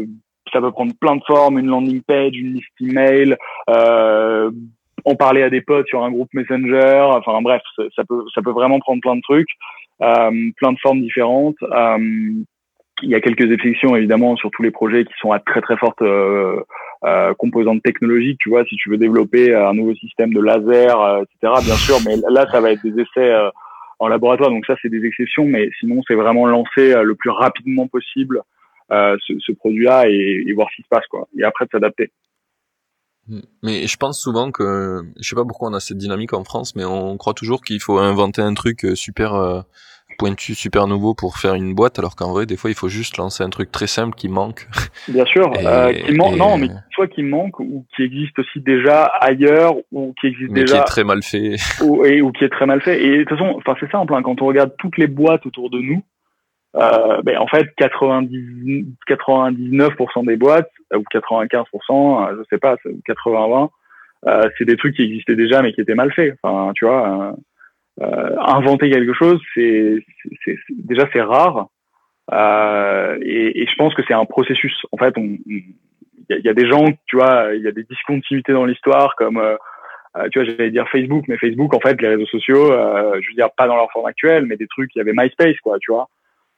[0.54, 3.38] peut prendre plein de formes, une landing page, une liste email,
[3.70, 4.52] euh,
[5.06, 7.08] en parler à des potes sur un groupe Messenger.
[7.14, 7.62] Enfin bref,
[7.95, 9.49] ça peut ça peut vraiment prendre plein de trucs,
[10.02, 11.62] euh, plein de formes différentes.
[11.64, 11.97] Euh,
[13.04, 15.78] il y a quelques exceptions évidemment sur tous les projets qui sont à très très
[15.78, 16.62] forte euh,
[17.04, 18.38] euh, composante technologique.
[18.39, 21.54] Tu vois, si tu veux développer un nouveau système de laser, euh, etc.
[21.66, 23.49] Bien sûr, mais là ça va être des essais euh,
[23.99, 24.49] en laboratoire.
[24.49, 28.41] Donc ça c'est des exceptions, mais sinon c'est vraiment lancer le plus rapidement possible
[28.89, 31.28] ce, ce produit-là et, et voir ce qui se passe quoi.
[31.38, 32.12] Et après de s'adapter.
[33.63, 36.76] Mais je pense souvent que, je sais pas pourquoi on a cette dynamique en France,
[36.76, 39.61] mais on croit toujours qu'il faut inventer un truc euh, super euh,
[40.17, 43.17] pointu, super nouveau pour faire une boîte, alors qu'en vrai, des fois, il faut juste
[43.17, 44.67] lancer un truc très simple qui manque.
[45.07, 49.05] Bien sûr, euh, qui manque, non, mais soit qui manque ou qui existe aussi déjà
[49.05, 50.76] ailleurs ou qui existe mais déjà.
[50.76, 51.55] qui est très mal fait.
[51.82, 53.03] Ou, et, ou qui est très mal fait.
[53.03, 55.69] Et de toute façon, enfin, c'est simple, hein, quand on regarde toutes les boîtes autour
[55.69, 56.03] de nous,
[56.76, 62.76] euh, ben, en fait 90, 99% des boîtes ou 95%, euh, je sais pas,
[63.07, 63.69] 80-20,
[64.28, 66.38] euh, c'est des trucs qui existaient déjà mais qui étaient mal faits.
[66.41, 67.36] Enfin, tu vois,
[67.99, 70.03] euh, euh inventer quelque chose, c'est
[70.69, 71.67] déjà c'est rare
[72.32, 74.74] euh, et, et, je pense que c'est un processus.
[74.93, 75.76] En fait, il
[76.30, 79.15] y a, y a, des gens, tu vois, il y a des discontinuités dans l'histoire
[79.17, 79.57] comme euh,
[80.32, 83.49] tu vois, j'allais dire Facebook, mais Facebook, en fait, les réseaux sociaux, je veux dire
[83.57, 86.07] pas dans leur forme actuelle, mais des trucs, il y avait MySpace, quoi, tu vois.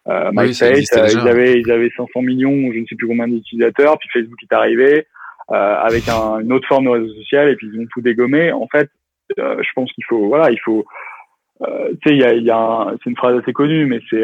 [0.09, 3.97] Euh, MySpace, euh, ils avaient ils avaient 500 millions, je ne sais plus combien d'utilisateurs,
[3.97, 5.07] puis Facebook est arrivé
[5.51, 8.51] euh, avec un, une autre forme de réseau social et puis ils ont tout dégommé.
[8.51, 8.89] En fait,
[9.39, 10.85] euh, je pense qu'il faut voilà, il faut
[11.61, 14.23] tu sais, il y a, y a c'est une phrase assez connue, mais c'est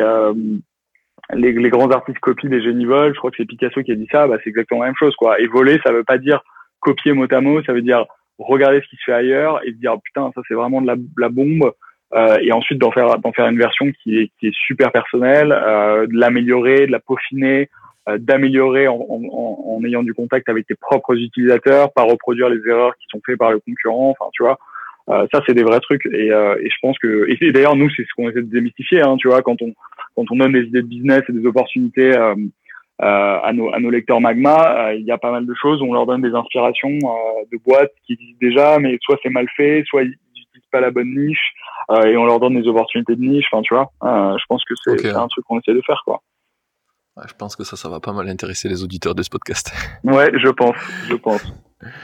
[1.34, 3.14] les, les, grands artistes copient des génies volent.
[3.14, 4.28] Je crois que c'est Picasso qui a dit ça.
[4.28, 5.40] Bah, c'est exactement la même chose, quoi.
[5.40, 6.42] Et voler, ça veut pas dire
[6.80, 7.64] copier mot à mot.
[7.64, 8.06] Ça veut dire
[8.40, 11.30] regarder ce qui se fait ailleurs et dire putain, ça c'est vraiment de la, la
[11.30, 11.72] bombe.
[12.14, 15.52] Euh, et ensuite d'en faire d'en faire une version qui est qui est super personnelle,
[15.52, 17.70] euh, de l'améliorer, de la peaufiner,
[18.08, 22.68] euh, d'améliorer en, en, en, ayant du contact avec tes propres utilisateurs, pas reproduire les
[22.68, 24.16] erreurs qui sont faites par le concurrent.
[24.20, 24.58] Enfin, tu vois.
[25.10, 26.06] Euh, ça, c'est des vrais trucs.
[26.08, 29.02] Et, euh, et je pense que, et d'ailleurs, nous, c'est ce qu'on essaie de démystifier.
[29.02, 29.74] Hein, tu vois, quand on
[30.16, 32.36] quand on donne des idées de business et des opportunités euh,
[33.00, 36.06] à, nos, à nos lecteurs Magma, il y a pas mal de choses on leur
[36.06, 40.04] donne des inspirations de boîtes qui existent déjà, mais soit c'est mal fait, soit
[40.72, 41.54] pas la bonne niche,
[42.06, 43.46] et on leur donne des opportunités de niche.
[43.52, 46.22] Enfin, tu vois, je pense que c'est un truc qu'on essaie de faire, quoi.
[47.28, 49.72] je pense que ça, ça va pas mal intéresser les auditeurs de ce podcast.
[50.04, 50.76] Ouais, je pense,
[51.10, 51.54] je pense.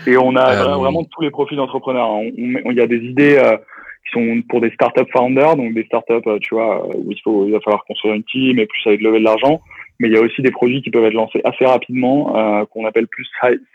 [0.08, 2.10] Et on a euh, vraiment tous les profils d'entrepreneurs.
[2.10, 2.30] Hein.
[2.38, 3.58] Il y a des idées euh,
[4.06, 7.46] qui sont pour des startup founders, donc des startups, euh, tu vois, où il faut,
[7.46, 9.62] il va falloir construire une team et plus avec lever de l'argent.
[10.00, 13.08] Mais il y a aussi des produits qui peuvent être lancés assez rapidement, qu'on appelle
[13.08, 13.26] plus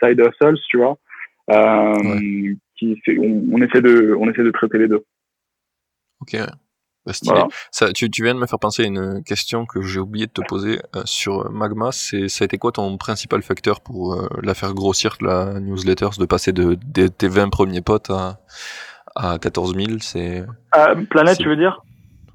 [0.03, 0.99] side hustles, tu vois.
[2.81, 5.05] Qui, on, on, essaie de, on essaie de traiter les deux.
[6.21, 6.37] Ok.
[7.07, 7.13] Bah,
[7.71, 10.33] ça, tu, tu, viens de me faire penser à une question que j'ai oublié de
[10.33, 11.93] te poser euh, sur Magma.
[11.93, 16.09] C'est, ça a été quoi ton principal facteur pour euh, la faire grossir la newsletter,
[16.19, 16.77] de passer de,
[17.09, 18.41] tes 20 premiers potes à,
[19.17, 20.45] à 14 000 c'est,
[20.77, 21.83] euh, Planète, tu veux dire?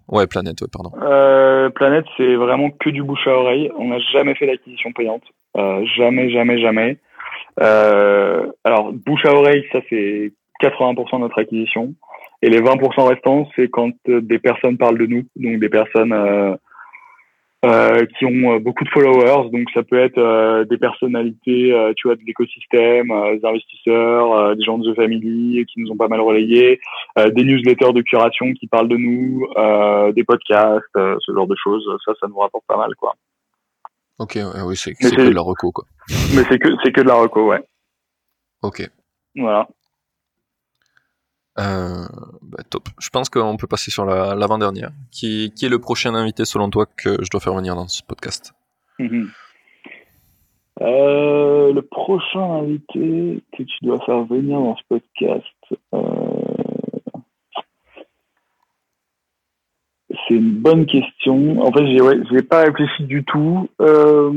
[0.08, 0.92] Ouais, Planète, ouais, pardon.
[1.02, 3.72] Euh, Planète, c'est vraiment que du bouche à oreille.
[3.78, 5.24] On n'a jamais fait d'acquisition payante.
[5.56, 6.98] jamais, jamais, jamais.
[7.58, 11.94] Alors, bouche à oreille, ça c'est 80% de notre acquisition.
[12.42, 16.14] Et les 20% restants, c'est quand euh, des personnes parlent de nous, donc des personnes
[16.14, 16.56] euh,
[17.66, 19.50] euh, qui ont euh, beaucoup de followers.
[19.52, 24.78] Donc ça peut être euh, des personnalités, tu vois, de l'écosystème, des investisseurs, des gens
[24.78, 26.80] de The Family qui nous ont pas mal relayés,
[27.18, 29.48] des newsletters de curation qui parlent de nous,
[30.14, 31.90] des podcasts, ce genre de choses.
[32.06, 33.16] Ça, ça nous rapporte pas mal, quoi.
[34.18, 35.86] Ok, oui, c'est que de la reco, quoi.
[36.10, 37.64] Mais c'est que c'est que de la reco, ouais.
[38.62, 38.90] Ok.
[39.36, 39.68] Voilà.
[41.58, 42.06] Euh,
[42.42, 42.90] bah, top.
[43.00, 44.92] Je pense qu'on peut passer sur l'avant-dernière.
[45.12, 48.04] qui, qui est le prochain invité selon toi que je dois faire venir dans ce
[48.04, 48.54] podcast
[49.00, 49.30] mhm.
[50.82, 55.46] euh, Le prochain invité que tu dois faire venir dans ce podcast,
[55.94, 56.35] euh...
[60.10, 61.62] c'est une bonne question.
[61.62, 63.70] En fait, j'ai ouais, pas réfléchi du tout.
[63.82, 64.32] Euh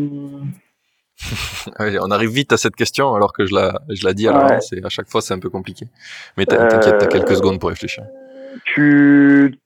[1.78, 4.72] on arrive vite à cette question alors que je la, je la dis à l'avance
[4.72, 5.86] et à chaque fois c'est un peu compliqué.
[6.36, 8.04] Mais t'inquiète, t'as quelques euh, secondes pour réfléchir.
[8.64, 9.58] Tu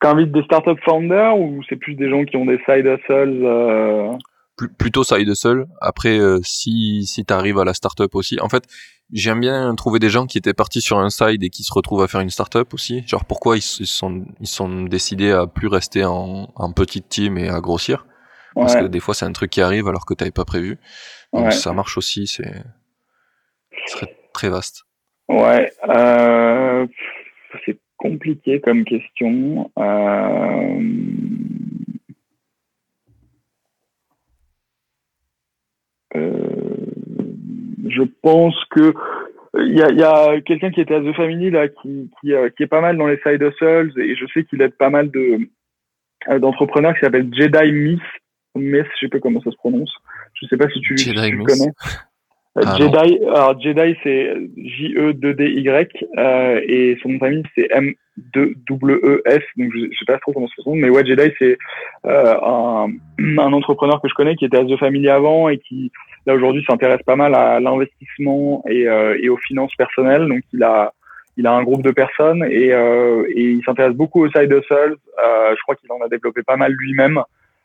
[0.00, 4.12] t'invites des startup founders ou c'est plus des gens qui ont des side hustles euh...
[4.78, 5.66] Plutôt side hustle.
[5.80, 8.38] Après, euh, si, si t'arrives à la startup aussi.
[8.40, 8.64] En fait,
[9.12, 12.02] j'aime bien trouver des gens qui étaient partis sur un side et qui se retrouvent
[12.02, 13.02] à faire une startup aussi.
[13.06, 17.48] Genre pourquoi ils, sont, ils sont décidés à plus rester en, en petite team et
[17.48, 18.06] à grossir?
[18.54, 20.78] Parce que des fois, c'est un truc qui arrive alors que tu n'avais pas prévu.
[21.32, 22.64] Donc ça marche aussi, c'est
[24.32, 24.84] très vaste.
[25.28, 26.86] Ouais, euh,
[27.64, 29.70] c'est compliqué comme question.
[29.78, 30.80] Euh...
[36.14, 38.92] je pense que
[39.58, 42.50] il y a, y a quelqu'un qui était à The Family là qui, qui, euh,
[42.50, 45.10] qui, est pas mal dans les side hustles et je sais qu'il aide pas mal
[45.10, 45.38] de
[46.28, 48.00] euh, d'entrepreneurs qui s'appelle Jedi Miss
[48.56, 49.92] Mess, je sais pas comment ça se prononce.
[50.34, 51.72] Je sais pas si tu, connais.
[52.64, 59.72] Ah, Jedi, alors Jedi c'est J-E-2-D-Y euh, et son nom de famille c'est M-2-W-E-S, donc
[59.74, 61.58] je, sais pas trop comment se prononce, mais ouais Jedi c'est
[62.06, 62.88] euh, un,
[63.18, 65.92] un, entrepreneur que je connais qui était à The Family avant et qui
[66.26, 70.62] là aujourd'hui s'intéresse pas mal à l'investissement et, euh, et aux finances personnelles, donc il
[70.62, 70.92] a
[71.36, 74.96] il a un groupe de personnes et, euh, et il s'intéresse beaucoup aux side hustles.
[75.24, 77.22] Euh, je crois qu'il en a développé pas mal lui-même.